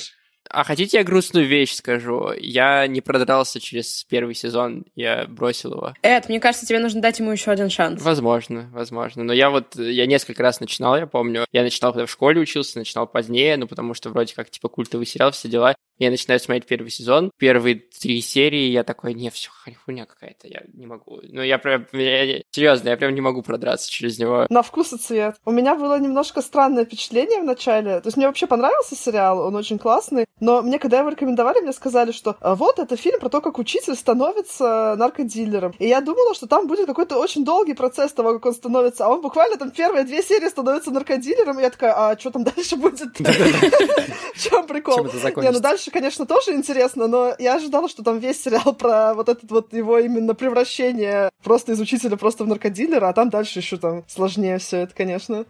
А 0.49 0.63
хотите 0.63 0.97
я 0.97 1.03
грустную 1.03 1.47
вещь 1.47 1.73
скажу? 1.73 2.31
Я 2.37 2.87
не 2.87 3.01
продрался 3.01 3.59
через 3.59 4.03
первый 4.03 4.35
сезон, 4.35 4.85
я 4.95 5.25
бросил 5.27 5.73
его. 5.73 5.93
Эд, 6.01 6.29
мне 6.29 6.39
кажется, 6.39 6.65
тебе 6.65 6.79
нужно 6.79 7.01
дать 7.01 7.19
ему 7.19 7.31
еще 7.31 7.51
один 7.51 7.69
шанс. 7.69 8.01
Возможно, 8.01 8.69
возможно. 8.71 9.23
Но 9.23 9.33
я 9.33 9.49
вот, 9.49 9.75
я 9.75 10.05
несколько 10.05 10.43
раз 10.43 10.59
начинал, 10.59 10.97
я 10.97 11.07
помню. 11.07 11.45
Я 11.51 11.63
начинал, 11.63 11.93
когда 11.93 12.05
в 12.05 12.11
школе 12.11 12.39
учился, 12.41 12.77
начинал 12.77 13.07
позднее, 13.07 13.57
ну, 13.57 13.67
потому 13.67 13.93
что 13.93 14.09
вроде 14.09 14.33
как, 14.35 14.49
типа, 14.49 14.69
культовый 14.69 15.05
сериал, 15.05 15.31
все 15.31 15.49
дела. 15.49 15.75
Я 15.97 16.09
начинаю 16.09 16.39
смотреть 16.39 16.65
первый 16.65 16.89
сезон, 16.89 17.31
первые 17.37 17.75
три 17.75 18.21
серии, 18.21 18.69
я 18.69 18.83
такой, 18.83 19.13
не, 19.13 19.29
все, 19.29 19.49
хуйня 19.85 20.05
какая-то, 20.05 20.47
я 20.47 20.63
не 20.73 20.85
могу. 20.85 21.21
Ну, 21.23 21.41
я 21.41 21.57
прям, 21.57 21.85
я, 21.93 22.41
серьезно, 22.51 22.89
я 22.89 22.97
прям 22.97 23.15
не 23.15 23.21
могу 23.21 23.41
продраться 23.41 23.89
через 23.89 24.19
него. 24.19 24.45
На 24.49 24.61
вкус 24.61 24.91
и 24.91 24.97
цвет. 24.97 25.37
У 25.45 25.51
меня 25.51 25.75
было 25.75 25.97
немножко 25.97 26.41
странное 26.41 26.85
впечатление 26.85 27.41
в 27.41 27.45
начале. 27.45 28.01
То 28.01 28.07
есть 28.07 28.17
мне 28.17 28.27
вообще 28.27 28.45
понравился 28.45 28.95
сериал, 28.95 29.39
он 29.39 29.55
очень 29.55 29.79
классный, 29.79 30.25
но 30.41 30.61
мне, 30.61 30.79
когда 30.79 30.99
его 30.99 31.09
рекомендовали, 31.09 31.61
мне 31.61 31.71
сказали, 31.71 32.11
что 32.11 32.35
«А 32.41 32.55
вот 32.55 32.79
это 32.79 32.97
фильм 32.97 33.19
про 33.19 33.29
то, 33.29 33.39
как 33.39 33.57
учитель 33.57 33.95
становится 33.95 34.95
наркодилером. 34.97 35.73
И 35.79 35.87
я 35.87 36.01
думала, 36.01 36.33
что 36.33 36.47
там 36.47 36.67
будет 36.67 36.87
какой-то 36.87 37.17
очень 37.17 37.45
долгий 37.45 37.73
процесс 37.73 38.11
того, 38.11 38.33
как 38.33 38.45
он 38.45 38.53
становится, 38.53 39.05
а 39.05 39.09
он 39.09 39.21
буквально 39.21 39.57
там 39.57 39.71
первые 39.71 40.03
две 40.03 40.21
серии 40.21 40.49
становится 40.49 40.91
наркодилером, 40.91 41.59
и 41.59 41.61
я 41.61 41.69
такая, 41.69 41.93
а 41.93 42.19
что 42.19 42.31
там 42.31 42.43
дальше 42.43 42.75
будет? 42.75 43.17
В 43.19 44.43
чем 44.43 44.67
прикол? 44.67 45.05
Не, 45.37 45.51
ну 45.51 45.59
дальше 45.59 45.84
дальше, 45.85 45.91
конечно, 45.91 46.25
тоже 46.25 46.53
интересно, 46.53 47.07
но 47.07 47.35
я 47.39 47.55
ожидала, 47.55 47.87
что 47.89 48.03
там 48.03 48.19
весь 48.19 48.41
сериал 48.41 48.73
про 48.73 49.13
вот 49.13 49.29
этот 49.29 49.51
вот 49.51 49.73
его 49.73 49.99
именно 49.99 50.33
превращение 50.33 51.29
просто 51.43 51.73
из 51.73 51.79
учителя 51.79 52.17
просто 52.17 52.43
в 52.43 52.47
наркодилера, 52.47 53.09
а 53.09 53.13
там 53.13 53.29
дальше 53.29 53.59
еще 53.59 53.77
там 53.77 54.03
сложнее 54.07 54.57
все 54.57 54.77
это, 54.77 54.95
конечно. 54.95 55.45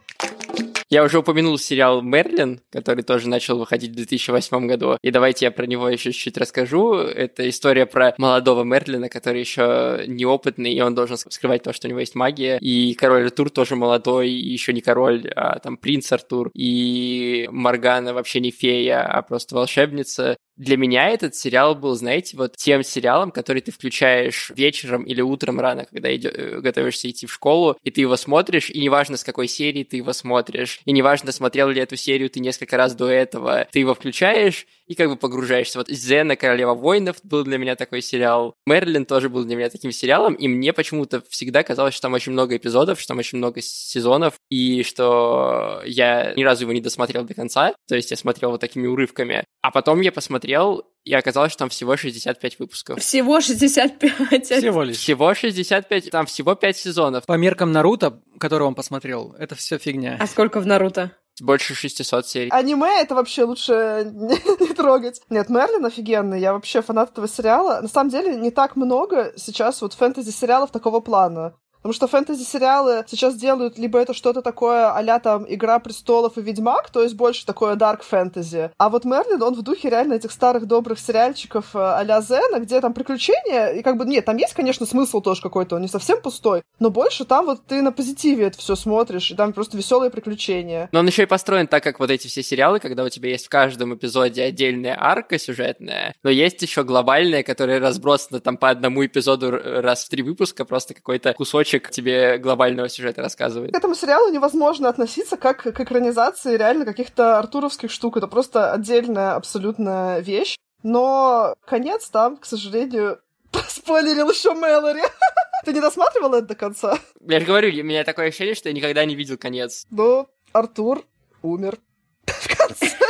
Я 0.90 1.04
уже 1.04 1.18
упомянул 1.18 1.58
сериал 1.58 2.02
«Мерлин», 2.02 2.62
который 2.70 3.04
тоже 3.04 3.28
начал 3.28 3.58
выходить 3.58 3.92
в 3.92 3.96
2008 3.96 4.68
году. 4.68 4.98
И 5.02 5.10
давайте 5.10 5.46
я 5.46 5.52
про 5.52 5.66
него 5.66 5.90
еще 5.90 6.12
чуть-чуть 6.12 6.38
расскажу. 6.38 6.94
Это 6.94 7.50
история 7.50 7.88
про 7.88 8.14
молодого 8.20 8.64
Мерлина, 8.64 9.10
который 9.10 9.40
еще 9.40 10.04
неопытный, 10.08 10.74
и 10.74 10.82
он 10.82 10.94
должен 10.94 11.18
скрывать 11.18 11.64
то, 11.64 11.74
что 11.74 11.88
у 11.88 11.90
него 11.90 12.02
есть 12.02 12.14
магия. 12.14 12.60
И 12.60 12.94
король 12.94 13.26
Артур 13.26 13.50
тоже 13.50 13.76
молодой, 13.76 14.30
и 14.30 14.52
еще 14.52 14.74
не 14.74 14.82
король, 14.82 15.28
а 15.36 15.58
там 15.60 15.78
принц 15.78 16.12
Артур. 16.12 16.52
И 16.54 17.48
Моргана 17.52 18.14
вообще 18.14 18.40
не 18.40 18.52
фея, 18.52 19.02
а 19.02 19.24
просто 19.24 19.56
волшебница. 19.56 20.38
Для 20.58 20.78
меня 20.78 21.10
этот 21.10 21.36
сериал 21.36 21.76
был, 21.76 21.96
знаете, 21.96 22.38
вот 22.38 22.56
тем 22.56 22.82
сериалом, 22.82 23.32
который 23.32 23.62
ты 23.62 23.74
включаешь 23.74 24.52
вечером 24.56 25.04
или 25.04 25.20
утром 25.22 25.60
рано, 25.60 25.86
когда 25.86 26.16
идё, 26.16 26.30
э, 26.30 26.62
готовишься 26.62 27.10
идти 27.10 27.28
в 27.28 27.34
школу, 27.34 27.78
и 27.84 27.92
ты 27.92 28.00
его 28.02 28.16
смотришь, 28.16 28.70
и 28.70 28.80
неважно, 28.80 29.18
с 29.18 29.26
какой 29.26 29.50
серии 29.50 29.84
ты 29.84 29.98
его 29.98 30.14
смотришь, 30.14 30.80
и 30.86 30.94
неважно, 30.94 31.34
смотрел 31.34 31.68
ли 31.70 31.82
эту 31.82 31.98
серию 31.98 32.30
ты 32.30 32.40
несколько 32.40 32.78
раз 32.78 32.96
до 32.96 33.10
этого, 33.10 33.68
ты 33.70 33.80
его 33.80 33.94
включаешь, 33.94 34.66
и 34.88 34.96
как 34.96 35.10
бы 35.10 35.16
погружаешься. 35.16 35.80
Вот 35.80 35.90
Зена, 35.90 36.36
Королева 36.36 36.74
воинов 36.74 37.18
был 37.24 37.44
для 37.44 37.58
меня 37.58 37.76
такой 37.76 38.02
сериал. 38.02 38.56
Мерлин 38.66 39.06
тоже 39.06 39.30
был 39.30 39.44
для 39.44 39.56
меня 39.56 39.70
таким 39.70 39.92
сериалом, 39.92 40.34
и 40.34 40.48
мне 40.48 40.74
почему-то 40.74 41.24
всегда 41.30 41.64
казалось, 41.64 41.94
что 41.94 42.04
там 42.04 42.14
очень 42.14 42.32
много 42.32 42.58
эпизодов, 42.58 43.00
что 43.00 43.10
там 43.10 43.20
очень 43.20 43.38
много 43.38 43.62
сезонов, 43.62 44.36
и 44.50 44.84
что 44.84 45.82
я 45.86 46.34
ни 46.36 46.44
разу 46.44 46.64
его 46.64 46.74
не 46.74 46.82
досмотрел 46.82 47.24
до 47.24 47.34
конца, 47.34 47.74
то 47.88 47.96
есть 47.96 48.12
я 48.12 48.18
смотрел 48.18 48.52
вот 48.52 48.62
такими 48.62 48.88
урывками. 48.88 49.44
А 49.62 49.72
потом 49.72 50.02
я 50.02 50.12
посмотрел, 50.12 50.86
и 51.04 51.14
оказалось, 51.14 51.52
что 51.52 51.60
там 51.60 51.70
всего 51.70 51.98
65 51.98 52.60
выпусков. 52.60 53.00
Всего 53.00 53.42
65? 53.42 54.46
Всего 54.46 54.84
лишь. 54.84 54.98
Всего 54.98 55.34
65, 55.34 56.10
там 56.10 56.26
всего 56.26 56.56
5 56.56 56.78
сезонов. 56.78 57.26
По 57.26 57.34
меркам 57.34 57.72
Наруто, 57.72 58.22
который 58.40 58.64
он 58.64 58.76
посмотрел, 58.76 59.36
это 59.40 59.56
все 59.56 59.78
фигня. 59.78 60.18
А 60.20 60.28
сколько 60.28 60.60
в 60.60 60.68
Наруто? 60.68 61.12
Больше 61.42 61.76
600 61.76 62.28
серий. 62.28 62.50
Аниме 62.50 63.02
это 63.02 63.16
вообще 63.16 63.44
лучше 63.44 64.10
не, 64.60 64.74
трогать. 64.74 65.22
Нет, 65.30 65.50
Мерлин 65.50 65.86
офигенный, 65.86 66.40
я 66.40 66.54
вообще 66.54 66.82
фанат 66.82 67.12
этого 67.12 67.28
сериала. 67.28 67.82
На 67.82 67.88
самом 67.88 68.10
деле 68.10 68.36
не 68.36 68.52
так 68.52 68.76
много 68.76 69.34
сейчас 69.36 69.82
вот 69.82 69.94
фэнтези-сериалов 69.94 70.72
такого 70.72 71.02
плана. 71.02 71.56
Потому 71.86 71.94
что 71.94 72.08
фэнтези-сериалы 72.08 73.06
сейчас 73.08 73.36
делают 73.36 73.78
либо 73.78 74.00
это 74.00 74.16
что-то 74.16 74.42
такое 74.42 74.90
а 74.90 75.20
там 75.20 75.46
«Игра 75.48 75.78
престолов» 75.78 76.36
и 76.40 76.42
«Ведьмак», 76.42 76.90
то 76.90 77.04
есть 77.04 77.14
больше 77.14 77.46
такое 77.46 77.76
дарк 77.76 78.02
фэнтези. 78.02 78.72
А 78.80 78.90
вот 78.90 79.06
Мерлин, 79.06 79.44
он 79.44 79.54
в 79.54 79.62
духе 79.62 79.92
реально 79.92 80.16
этих 80.16 80.32
старых 80.32 80.66
добрых 80.66 80.98
сериальчиков 80.98 81.76
а 81.76 82.04
Зена, 82.22 82.60
где 82.60 82.82
там 82.82 82.96
приключения, 82.96 83.68
и 83.68 83.84
как 83.84 83.98
бы, 83.98 84.06
нет, 84.06 84.26
там 84.26 84.36
есть, 84.38 84.56
конечно, 84.56 84.88
смысл 84.88 85.22
тоже 85.22 85.44
какой-то, 85.44 85.76
он 85.76 85.84
не 85.84 85.88
совсем 85.88 86.20
пустой, 86.22 86.64
но 86.80 86.90
больше 86.90 87.24
там 87.24 87.46
вот 87.46 87.64
ты 87.68 87.84
на 87.84 87.92
позитиве 87.92 88.46
это 88.46 88.58
все 88.58 88.76
смотришь, 88.76 89.30
и 89.30 89.36
там 89.36 89.54
просто 89.54 89.78
веселые 89.78 90.10
приключения. 90.10 90.90
Но 90.92 91.02
он 91.02 91.06
еще 91.06 91.22
и 91.22 91.28
построен 91.28 91.68
так, 91.68 91.84
как 91.84 92.00
вот 92.00 92.10
эти 92.10 92.28
все 92.28 92.42
сериалы, 92.42 92.80
когда 92.80 93.04
у 93.04 93.10
тебя 93.10 93.30
есть 93.30 93.46
в 93.46 93.50
каждом 93.50 93.94
эпизоде 93.94 94.42
отдельная 94.42 94.98
арка 95.00 95.38
сюжетная, 95.38 96.16
но 96.24 96.32
есть 96.32 96.64
еще 96.64 96.84
глобальная, 96.84 97.44
которая 97.44 97.80
разбросана 97.80 98.40
там 98.40 98.58
по 98.58 98.72
одному 98.72 99.06
эпизоду 99.06 99.52
раз 99.52 100.06
в 100.06 100.10
три 100.10 100.24
выпуска, 100.24 100.66
просто 100.66 100.96
какой-то 100.96 101.32
кусочек 101.34 101.75
кусочек 101.80 101.92
тебе 101.92 102.38
глобального 102.38 102.90
сюжета 102.90 103.22
рассказывает. 103.22 103.74
К 103.74 103.78
этому 103.78 103.96
сериалу 103.96 104.32
невозможно 104.32 104.90
относиться 104.90 105.38
как 105.38 105.64
к 105.64 105.80
экранизации 105.80 106.58
реально 106.58 106.86
каких-то 106.86 107.38
артуровских 107.40 107.92
штук. 107.92 108.18
Это 108.18 108.28
просто 108.28 108.72
отдельная 108.74 109.36
абсолютно 109.36 110.20
вещь. 110.20 110.58
Но 110.84 111.56
конец 111.66 112.10
там, 112.10 112.38
к 112.38 112.46
сожалению, 112.46 113.20
спойлерил 113.68 114.30
еще 114.30 114.54
Мэлори. 114.54 115.02
Ты 115.66 115.74
не 115.74 115.82
досматривал 115.82 116.34
это 116.36 116.48
до 116.48 116.56
конца? 116.56 117.00
Я 117.22 117.40
же 117.40 117.46
говорю, 117.46 117.70
у 117.70 117.84
меня 117.84 118.04
такое 118.04 118.28
ощущение, 118.28 118.56
что 118.56 118.70
я 118.70 118.76
никогда 118.76 119.04
не 119.06 119.16
видел 119.16 119.38
конец. 119.38 119.86
Ну, 119.90 120.28
Артур 120.54 121.04
умер 121.42 121.78
в 122.26 122.58
конце. 122.58 123.05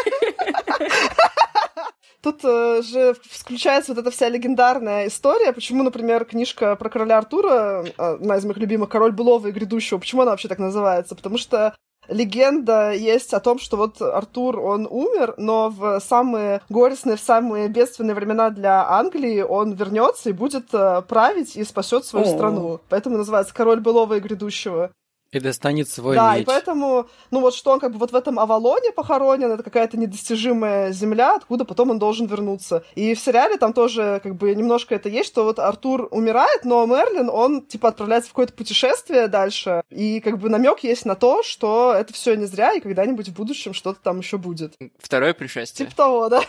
Тут 2.26 2.44
э, 2.44 2.82
же 2.82 3.16
включается 3.22 3.94
вот 3.94 4.02
эта 4.02 4.10
вся 4.10 4.30
легендарная 4.30 5.06
история, 5.06 5.54
почему, 5.54 5.84
например, 5.84 6.26
книжка 6.26 6.76
про 6.76 6.90
короля 6.90 7.20
Артура, 7.20 7.86
э, 7.86 8.02
одна 8.02 8.38
из 8.38 8.46
моих 8.46 8.58
любимых, 8.58 8.90
«Король 8.90 9.12
былого 9.12 9.46
и 9.46 9.52
грядущего», 9.52 10.00
почему 10.00 10.24
она 10.24 10.32
вообще 10.32 10.48
так 10.48 10.58
называется? 10.58 11.14
Потому 11.14 11.38
что 11.38 11.76
легенда 12.08 12.94
есть 12.94 13.36
о 13.36 13.40
том, 13.40 13.60
что 13.60 13.78
вот 13.78 14.02
Артур, 14.02 14.60
он 14.60 14.88
умер, 14.90 15.36
но 15.38 15.70
в 15.70 16.00
самые 16.00 16.62
горестные, 16.68 17.16
в 17.16 17.22
самые 17.22 17.68
бедственные 17.68 18.16
времена 18.16 18.50
для 18.50 18.90
Англии 18.90 19.42
он 19.42 19.74
вернется 19.74 20.32
и 20.32 20.34
будет 20.34 20.74
э, 20.74 21.04
править 21.04 21.56
и 21.56 21.64
спасет 21.64 22.06
свою 22.06 22.26
О-о-о. 22.26 22.36
страну. 22.36 22.80
Поэтому 22.90 23.18
называется 23.18 23.54
«Король 23.54 23.82
былого 23.82 24.16
и 24.16 24.20
грядущего». 24.20 24.90
И 25.36 25.40
достанет 25.40 25.90
свой 25.90 26.16
Да, 26.16 26.34
меч. 26.34 26.44
и 26.44 26.46
поэтому, 26.46 27.08
ну 27.32 27.42
вот 27.42 27.54
что 27.54 27.72
он 27.72 27.80
как 27.80 27.92
бы 27.92 27.98
вот 27.98 28.12
в 28.12 28.16
этом 28.16 28.40
Авалоне 28.40 28.92
похоронен, 28.92 29.52
это 29.52 29.64
какая-то 29.64 29.98
недостижимая 29.98 30.92
земля, 30.92 31.36
откуда 31.36 31.66
потом 31.66 31.90
он 31.90 32.00
должен 32.00 32.26
вернуться. 32.28 32.84
И 32.96 33.14
в 33.14 33.20
сериале 33.20 33.58
там 33.58 33.74
тоже 33.74 34.22
как 34.24 34.36
бы 34.36 34.56
немножко 34.56 34.96
это 34.96 35.10
есть, 35.10 35.28
что 35.28 35.44
вот 35.44 35.60
Артур 35.60 36.08
умирает, 36.12 36.64
но 36.64 36.86
Мерлин, 36.86 37.30
он 37.30 37.62
типа 37.62 37.90
отправляется 37.90 38.30
в 38.30 38.34
какое-то 38.34 38.54
путешествие 38.54 39.28
дальше, 39.28 39.82
и 39.90 40.20
как 40.22 40.38
бы 40.40 40.50
намек 40.50 40.80
есть 40.80 41.06
на 41.06 41.16
то, 41.16 41.44
что 41.44 41.94
это 41.94 42.14
все 42.14 42.36
не 42.36 42.46
зря, 42.46 42.74
и 42.74 42.80
когда-нибудь 42.80 43.30
в 43.30 43.34
будущем 43.34 43.74
что-то 43.74 44.00
там 44.02 44.20
еще 44.20 44.38
будет. 44.38 44.74
Второе 45.00 45.34
пришествие. 45.34 45.88
Типа 45.88 45.98
того, 45.98 46.30
да. 46.30 46.42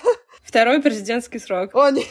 Второй 0.45 0.81
президентский 0.81 1.41
срок. 1.41 1.75
О, 1.75 1.91
нет. 1.91 2.07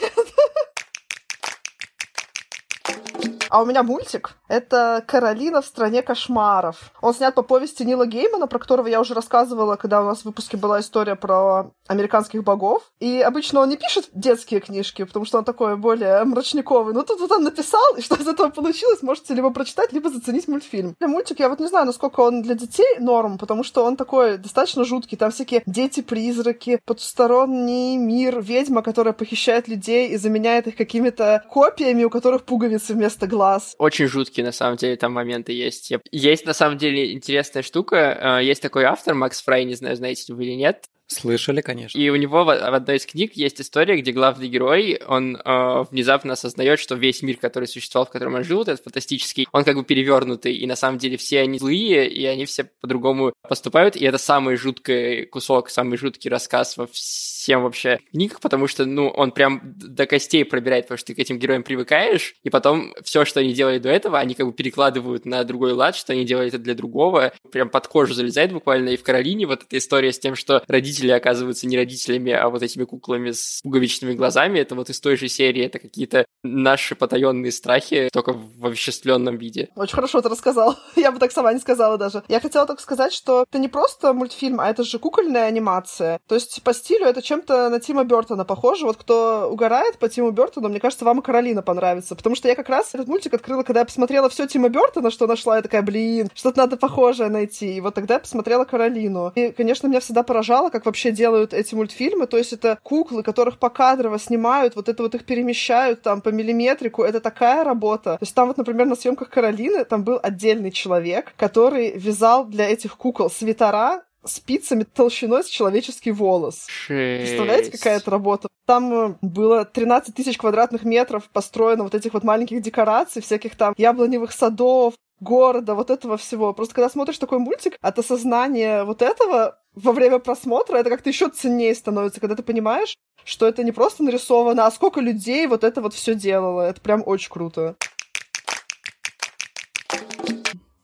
А 3.55 3.61
у 3.61 3.65
меня 3.65 3.83
мультик. 3.83 4.35
Это 4.49 5.01
«Каролина 5.07 5.61
в 5.61 5.65
стране 5.65 6.01
кошмаров». 6.01 6.91
Он 7.01 7.13
снят 7.13 7.33
по 7.33 7.41
повести 7.41 7.83
Нила 7.83 8.05
Геймана, 8.05 8.47
про 8.47 8.59
которого 8.59 8.87
я 8.87 8.99
уже 8.99 9.13
рассказывала, 9.13 9.77
когда 9.77 10.01
у 10.01 10.05
нас 10.05 10.19
в 10.19 10.25
выпуске 10.25 10.57
была 10.57 10.81
история 10.81 11.15
про 11.15 11.71
американских 11.87 12.43
богов. 12.43 12.83
И 12.99 13.21
обычно 13.21 13.61
он 13.61 13.69
не 13.69 13.77
пишет 13.77 14.09
детские 14.11 14.59
книжки, 14.59 15.05
потому 15.05 15.23
что 15.23 15.37
он 15.37 15.45
такой 15.45 15.77
более 15.77 16.25
мрачниковый. 16.25 16.93
Но 16.93 17.03
тут 17.03 17.21
вот 17.21 17.31
он 17.31 17.43
написал, 17.43 17.95
и 17.95 18.01
что 18.01 18.15
из 18.15 18.27
этого 18.27 18.49
получилось, 18.49 19.01
можете 19.01 19.33
либо 19.33 19.51
прочитать, 19.51 19.93
либо 19.93 20.09
заценить 20.09 20.49
мультфильм. 20.49 20.93
Для 20.99 21.07
мультик 21.07 21.39
я 21.39 21.47
вот 21.47 21.61
не 21.61 21.67
знаю, 21.67 21.85
насколько 21.85 22.19
он 22.19 22.41
для 22.41 22.55
детей 22.55 22.99
норм, 22.99 23.37
потому 23.37 23.63
что 23.63 23.85
он 23.85 23.95
такой 23.95 24.37
достаточно 24.37 24.83
жуткий. 24.83 25.17
Там 25.17 25.31
всякие 25.31 25.63
дети-призраки, 25.65 26.81
потусторонний 26.85 27.95
мир, 27.95 28.41
ведьма, 28.41 28.81
которая 28.81 29.13
похищает 29.13 29.69
людей 29.69 30.09
и 30.09 30.17
заменяет 30.17 30.67
их 30.67 30.75
какими-то 30.75 31.45
копиями, 31.49 32.03
у 32.03 32.09
которых 32.09 32.43
пуговицы 32.43 32.93
вместо 32.93 33.27
глаз. 33.27 33.44
Очень 33.77 34.07
жуткие, 34.07 34.45
на 34.45 34.51
самом 34.51 34.77
деле, 34.77 34.95
там 34.95 35.13
моменты 35.13 35.53
есть. 35.53 35.91
Есть, 36.11 36.45
на 36.45 36.53
самом 36.53 36.77
деле, 36.77 37.13
интересная 37.13 37.63
штука. 37.63 38.39
Э, 38.39 38.43
есть 38.43 38.61
такой 38.61 38.83
автор, 38.83 39.13
Макс 39.15 39.41
Фрай, 39.41 39.65
не 39.65 39.75
знаю, 39.75 39.95
знаете 39.95 40.33
вы 40.33 40.45
или 40.45 40.55
нет. 40.55 40.85
Слышали, 41.07 41.61
конечно. 41.61 41.97
И 41.97 42.09
у 42.09 42.15
него 42.15 42.43
в, 42.43 42.47
в 42.47 42.73
одной 42.73 42.97
из 42.97 43.05
книг 43.05 43.33
есть 43.33 43.61
история, 43.61 43.95
где 44.01 44.11
главный 44.11 44.47
герой, 44.47 44.99
он 45.07 45.35
э, 45.35 45.83
внезапно 45.91 46.33
осознает, 46.33 46.79
что 46.79 46.95
весь 46.95 47.21
мир, 47.21 47.37
который 47.37 47.67
существовал, 47.67 48.07
в 48.07 48.09
котором 48.09 48.33
он 48.35 48.43
жил, 48.43 48.63
этот 48.63 48.83
фантастический, 48.83 49.47
он 49.51 49.63
как 49.63 49.75
бы 49.75 49.83
перевернутый, 49.83 50.55
и 50.55 50.65
на 50.65 50.75
самом 50.75 50.97
деле 50.97 51.17
все 51.17 51.41
они 51.41 51.59
злые, 51.59 52.09
и 52.09 52.25
они 52.25 52.45
все 52.45 52.63
по-другому 52.81 53.33
поступают, 53.47 53.95
и 53.95 54.03
это 54.03 54.17
самый 54.17 54.55
жуткий 54.55 55.25
кусок, 55.27 55.69
самый 55.69 55.97
жуткий 55.97 56.29
рассказ 56.29 56.75
во 56.75 56.87
всем 56.87 57.63
вообще 57.63 57.99
книгах, 58.11 58.39
потому 58.39 58.67
что, 58.67 58.85
ну, 58.85 59.07
он 59.09 59.31
прям 59.31 59.61
до 59.63 60.07
костей 60.07 60.43
пробирает, 60.43 60.85
потому 60.85 60.97
что 60.97 61.07
ты 61.07 61.15
к 61.15 61.19
этим 61.19 61.37
героям 61.37 61.61
привыкаешь, 61.61 62.35
и 62.43 62.49
потом 62.49 62.93
все, 63.03 63.25
что 63.25 63.41
они 63.41 63.53
делали 63.53 63.77
до 63.77 63.89
этого, 63.89 64.17
они 64.17 64.33
как 64.33 64.47
бы 64.47 64.53
перекладывают 64.53 65.25
на 65.25 65.43
другой 65.43 65.73
лад, 65.73 65.95
что 65.95 66.13
они 66.13 66.25
делали 66.25 66.47
это 66.47 66.57
для 66.57 66.73
другого, 66.73 67.33
прям 67.51 67.69
под 67.69 67.87
кожу 67.87 68.15
залезает 68.15 68.51
буквально, 68.51 68.89
и 68.89 68.97
в 68.97 69.03
Каролине 69.03 69.45
вот 69.45 69.63
эта 69.63 69.77
история 69.77 70.11
с 70.11 70.19
тем, 70.19 70.35
что 70.35 70.63
родители 70.67 71.04
родители 71.05 71.11
оказываются 71.11 71.67
не 71.67 71.77
родителями, 71.77 72.31
а 72.31 72.49
вот 72.49 72.63
этими 72.63 72.83
куклами 72.83 73.31
с 73.31 73.61
пуговичными 73.63 74.13
глазами. 74.13 74.59
Это 74.59 74.75
вот 74.75 74.89
из 74.89 74.99
той 74.99 75.17
же 75.17 75.27
серии, 75.27 75.65
это 75.65 75.79
какие-то 75.79 76.25
наши 76.43 76.95
потаенные 76.95 77.51
страхи, 77.51 78.09
только 78.11 78.33
в 78.33 78.65
овеществленном 78.65 79.37
виде. 79.37 79.69
Очень 79.75 79.95
хорошо 79.95 80.21
ты 80.21 80.29
рассказал. 80.29 80.75
Я 80.95 81.11
бы 81.11 81.19
так 81.19 81.31
сама 81.31 81.53
не 81.53 81.59
сказала 81.59 81.97
даже. 81.97 82.23
Я 82.27 82.39
хотела 82.39 82.65
только 82.65 82.81
сказать, 82.81 83.13
что 83.13 83.45
это 83.49 83.59
не 83.59 83.67
просто 83.67 84.13
мультфильм, 84.13 84.59
а 84.59 84.69
это 84.69 84.83
же 84.83 84.99
кукольная 84.99 85.45
анимация. 85.45 86.19
То 86.27 86.35
есть 86.35 86.61
по 86.63 86.73
стилю 86.73 87.05
это 87.05 87.21
чем-то 87.21 87.69
на 87.69 87.79
Тима 87.79 88.03
Бертона 88.03 88.45
похоже. 88.45 88.85
Вот 88.85 88.97
кто 88.97 89.49
угорает 89.51 89.97
по 89.97 90.09
Тиму 90.09 90.31
Бертону, 90.31 90.69
мне 90.69 90.79
кажется, 90.79 91.05
вам 91.05 91.19
и 91.19 91.21
Каролина 91.21 91.61
понравится. 91.61 92.15
Потому 92.15 92.35
что 92.35 92.47
я 92.47 92.55
как 92.55 92.69
раз 92.69 92.93
этот 92.93 93.07
мультик 93.07 93.33
открыла, 93.33 93.63
когда 93.63 93.81
я 93.81 93.85
посмотрела 93.85 94.29
все 94.29 94.47
Тима 94.47 94.69
Бертона, 94.69 95.11
что 95.11 95.27
нашла, 95.27 95.57
я 95.57 95.61
такая, 95.61 95.81
блин, 95.81 96.29
что-то 96.33 96.59
надо 96.59 96.77
похожее 96.77 97.29
найти. 97.29 97.75
И 97.75 97.81
вот 97.81 97.95
тогда 97.95 98.15
я 98.15 98.19
посмотрела 98.19 98.65
Каролину. 98.65 99.31
И, 99.35 99.51
конечно, 99.51 99.87
меня 99.87 99.99
всегда 99.99 100.23
поражало, 100.23 100.69
как 100.69 100.84
вообще 100.85 101.11
делают 101.11 101.53
эти 101.53 101.75
мультфильмы. 101.75 102.27
То 102.27 102.37
есть 102.37 102.53
это 102.53 102.77
куклы, 102.83 103.23
которых 103.23 103.57
покадрово 103.57 104.19
снимают, 104.19 104.75
вот 104.75 104.89
это 104.89 105.03
вот 105.03 105.15
их 105.15 105.25
перемещают 105.25 106.01
там 106.01 106.21
по 106.21 106.29
миллиметрику. 106.29 107.03
Это 107.03 107.19
такая 107.19 107.63
работа. 107.63 108.17
То 108.17 108.23
есть 108.23 108.35
там 108.35 108.47
вот, 108.47 108.57
например, 108.57 108.85
на 108.85 108.95
съемках 108.95 109.29
Каролины 109.29 109.85
там 109.85 110.03
был 110.03 110.19
отдельный 110.21 110.71
человек, 110.71 111.33
который 111.37 111.91
вязал 111.97 112.45
для 112.45 112.69
этих 112.69 112.97
кукол 112.97 113.29
свитера 113.29 114.03
спицами 114.27 114.83
толщиной 114.83 115.43
с 115.43 115.47
человеческий 115.47 116.11
волос. 116.11 116.65
Шесть. 116.67 117.27
Представляете, 117.27 117.71
какая 117.71 117.97
это 117.97 118.11
работа? 118.11 118.47
Там 118.65 118.93
э, 118.93 119.15
было 119.21 119.65
13 119.65 120.15
тысяч 120.15 120.37
квадратных 120.37 120.83
метров 120.83 121.29
построено 121.31 121.83
вот 121.83 121.95
этих 121.95 122.13
вот 122.13 122.23
маленьких 122.23 122.61
декораций, 122.61 123.21
всяких 123.21 123.55
там 123.55 123.73
яблоневых 123.77 124.31
садов, 124.31 124.95
города, 125.19 125.75
вот 125.75 125.89
этого 125.89 126.17
всего. 126.17 126.53
Просто 126.53 126.75
когда 126.75 126.89
смотришь 126.89 127.17
такой 127.17 127.39
мультик, 127.39 127.77
от 127.81 127.99
осознания 127.99 128.83
вот 128.83 129.01
этого 129.01 129.59
во 129.75 129.91
время 129.91 130.19
просмотра 130.19 130.77
это 130.77 130.89
как-то 130.89 131.09
еще 131.09 131.29
ценнее 131.29 131.75
становится, 131.75 132.19
когда 132.19 132.35
ты 132.35 132.43
понимаешь, 132.43 132.95
что 133.23 133.47
это 133.47 133.63
не 133.63 133.71
просто 133.71 134.03
нарисовано, 134.03 134.65
а 134.65 134.71
сколько 134.71 135.01
людей 135.01 135.47
вот 135.47 135.63
это 135.63 135.81
вот 135.81 135.93
все 135.93 136.15
делало. 136.15 136.61
Это 136.61 136.81
прям 136.81 137.03
очень 137.05 137.29
круто. 137.29 137.75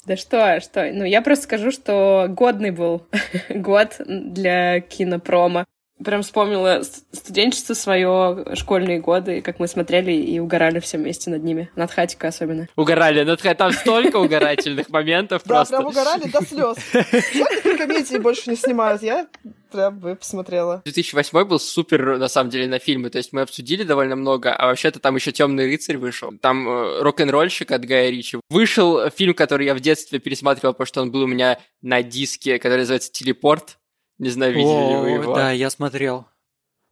Да 0.06 0.18
что, 0.18 0.60
что? 0.60 0.92
Ну, 0.92 1.06
я 1.06 1.22
просто 1.22 1.44
скажу, 1.44 1.72
что 1.72 2.26
годный 2.30 2.72
был 2.72 3.06
год 3.50 3.96
для 4.00 4.82
кинопрома 4.82 5.66
прям 6.04 6.22
вспомнила 6.22 6.82
студенчество 7.12 7.74
свое, 7.74 8.46
школьные 8.56 9.00
годы, 9.00 9.42
как 9.42 9.60
мы 9.60 9.68
смотрели 9.68 10.12
и 10.12 10.40
угорали 10.40 10.80
все 10.80 10.98
вместе 10.98 11.30
над 11.30 11.44
ними. 11.44 11.70
Над 11.76 11.92
Хатика 11.92 12.28
особенно. 12.28 12.68
Угорали 12.76 13.24
над 13.24 13.42
Там 13.42 13.72
столько 13.72 14.18
угорательных 14.18 14.90
моментов 14.90 15.44
просто. 15.44 15.78
Да, 15.78 15.78
прям 15.80 15.90
угорали 15.90 16.30
до 16.30 16.46
слез. 16.46 16.78
Жаль, 16.94 17.78
комедии 17.78 18.18
больше 18.18 18.50
не 18.50 18.56
снимают. 18.56 19.02
Я 19.04 19.28
прям 19.72 20.00
бы 20.00 20.16
посмотрела. 20.16 20.82
2008 20.84 21.46
был 21.46 21.60
супер, 21.60 22.18
на 22.18 22.28
самом 22.28 22.50
деле, 22.50 22.68
на 22.68 22.80
фильмы. 22.80 23.10
То 23.10 23.18
есть 23.18 23.34
мы 23.34 23.42
обсудили 23.42 23.84
довольно 23.84 24.16
много, 24.16 24.54
а 24.54 24.68
вообще-то 24.68 25.00
там 25.00 25.16
еще 25.16 25.32
Темный 25.32 25.66
рыцарь 25.66 25.98
вышел. 25.98 26.32
Там 26.42 26.68
э, 26.68 27.02
рок-н-ролльщик 27.02 27.72
от 27.72 27.86
Гая 27.86 28.10
Ричи. 28.10 28.40
Вышел 28.50 29.10
фильм, 29.10 29.34
который 29.34 29.66
я 29.66 29.74
в 29.74 29.80
детстве 29.80 30.20
пересматривал, 30.20 30.74
потому 30.74 30.86
что 30.86 31.02
он 31.02 31.12
был 31.12 31.22
у 31.22 31.28
меня 31.28 31.60
на 31.82 32.04
диске, 32.04 32.60
который 32.60 32.80
называется 32.80 33.12
«Телепорт». 33.12 33.78
Не 34.22 34.30
знаю, 34.30 34.54
видели 34.54 34.70
О, 34.72 34.90
ли 34.90 34.96
вы 34.98 35.10
его. 35.22 35.36
Да, 35.36 35.52
я 35.52 35.72
смотрел. 35.72 36.28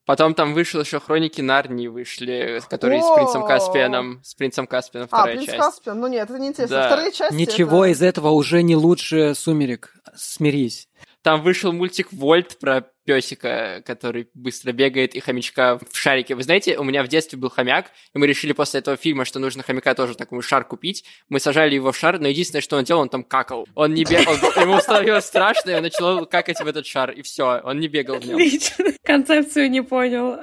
Потом 0.08 0.34
там 0.34 0.56
вышел 0.56 0.82
еще 0.82 1.00
Хроники 1.00 1.42
Нарнии 1.42 1.86
вышли, 1.88 2.60
которые 2.68 3.04
с 3.04 3.14
принцем 3.16 3.46
Каспианом. 3.46 4.20
С 4.24 4.34
принцем 4.34 4.66
Каспианом 4.66 5.08
А, 5.12 5.18
вторая 5.18 5.36
принц 5.36 5.46
часть. 5.46 5.60
Каспиан, 5.60 6.00
ну 6.00 6.08
нет, 6.08 6.28
это 6.28 6.40
не 6.40 6.48
интересно. 6.48 6.78
Да. 6.78 6.88
Вторые 6.88 7.12
части 7.12 7.36
Ничего 7.36 7.86
это- 7.86 7.92
из 7.94 8.02
этого 8.02 8.30
уже 8.32 8.64
не 8.64 8.76
лучше 8.76 9.36
«Сумерек». 9.36 9.94
Смирись. 10.16 10.90
Там 11.22 11.44
вышел 11.44 11.72
мультик 11.72 12.12
Вольт 12.12 12.58
про 12.58 12.88
песика, 13.06 13.82
который 13.86 14.30
быстро 14.34 14.72
бегает, 14.72 15.16
и 15.16 15.20
хомячка 15.20 15.78
в 15.78 15.98
шарике. 15.98 16.36
Вы 16.36 16.44
знаете, 16.44 16.78
у 16.78 16.84
меня 16.84 17.04
в 17.04 17.08
детстве 17.08 17.38
был 17.40 17.50
хомяк, 17.50 17.92
и 18.14 18.18
мы 18.20 18.28
решили 18.28 18.54
после 18.54 18.80
этого 18.80 18.98
фильма, 18.98 19.26
что 19.26 19.40
нужно 19.40 19.64
хомяка 19.64 19.96
тоже 19.96 20.16
такой 20.16 20.42
шар 20.42 20.64
купить. 20.64 21.04
Мы 21.28 21.40
сажали 21.40 21.76
его 21.76 21.92
в 21.92 21.98
шар, 21.98 22.20
но 22.20 22.28
единственное, 22.28 22.62
что 22.62 22.78
он 22.78 22.84
делал, 22.84 23.02
он 23.02 23.10
там 23.10 23.24
какал. 23.24 23.68
Он 23.76 23.94
не 23.94 24.04
бегал, 24.04 24.34
ему 24.62 24.80
становилось 24.80 25.26
страшно, 25.26 25.72
и 25.72 25.74
он 25.76 25.84
начал 25.84 26.26
какать 26.26 26.60
в 26.62 26.68
этот 26.68 26.86
шар, 26.86 27.12
и 27.12 27.22
все, 27.22 27.62
он 27.64 27.80
не 27.80 27.88
бегал 27.88 28.20
в 28.20 28.26
нем. 28.26 28.36
Отлично. 28.36 28.86
Концепцию 29.04 29.70
не 29.70 29.82
понял. 29.82 30.38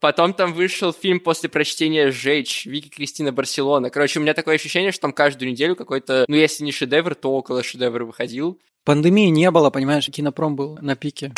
Потом 0.00 0.32
там 0.32 0.54
вышел 0.54 0.92
фильм 0.92 1.20
после 1.20 1.48
прочтения 1.48 2.10
«Сжечь» 2.10 2.66
Вики 2.66 2.88
Кристина 2.88 3.32
Барселона. 3.32 3.90
Короче, 3.90 4.18
у 4.18 4.22
меня 4.22 4.34
такое 4.34 4.54
ощущение, 4.54 4.92
что 4.92 5.02
там 5.02 5.12
каждую 5.12 5.50
неделю 5.50 5.76
какой-то, 5.76 6.24
ну, 6.26 6.36
если 6.36 6.64
не 6.64 6.72
шедевр, 6.72 7.14
то 7.14 7.32
около 7.32 7.62
шедевра 7.62 8.04
выходил. 8.04 8.60
Пандемии 8.84 9.28
не 9.28 9.50
было, 9.50 9.70
понимаешь, 9.70 10.06
кинопром 10.06 10.56
был 10.56 10.78
на 10.80 10.96
пике. 10.96 11.32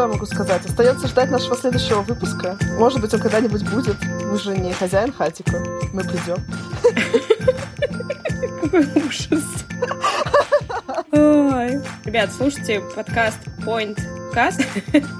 Что 0.00 0.06
я 0.06 0.14
могу 0.14 0.24
сказать? 0.24 0.64
Остается 0.64 1.08
ждать 1.08 1.30
нашего 1.30 1.54
следующего 1.54 2.00
выпуска. 2.00 2.56
Может 2.78 3.02
быть, 3.02 3.12
он 3.12 3.20
когда-нибудь 3.20 3.68
будет. 3.68 3.96
Мы 4.24 4.38
же 4.38 4.56
не 4.56 4.72
хозяин 4.72 5.12
хатика. 5.12 5.62
Мы 5.92 6.02
придем. 6.02 6.38
Какой 8.62 8.86
ужас. 8.94 9.44
Ой. 11.12 11.82
Ребят, 12.06 12.30
слушайте 12.34 12.80
подкаст 12.96 13.40
Point 13.58 14.00
Cast. 14.32 14.64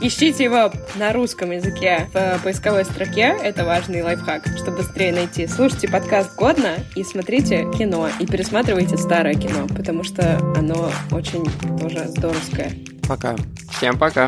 Ищите 0.01 0.45
его 0.45 0.73
на 0.97 1.13
русском 1.13 1.51
языке 1.51 2.09
в 2.15 2.41
поисковой 2.43 2.87
строке. 2.87 3.37
Это 3.43 3.67
важный 3.67 4.01
лайфхак, 4.03 4.47
чтобы 4.57 4.79
быстрее 4.79 5.13
найти. 5.13 5.47
Слушайте 5.47 5.89
подкаст 5.89 6.35
годно 6.37 6.77
и 6.95 7.05
смотрите 7.05 7.71
кино. 7.77 8.09
И 8.19 8.25
пересматривайте 8.25 8.97
старое 8.97 9.35
кино, 9.35 9.67
потому 9.77 10.05
что 10.05 10.39
оно 10.57 10.91
очень 11.11 11.45
тоже 11.79 12.09
здоровское. 12.09 12.73
Пока. 13.07 13.37
Всем 13.77 13.99
пока. 13.99 14.27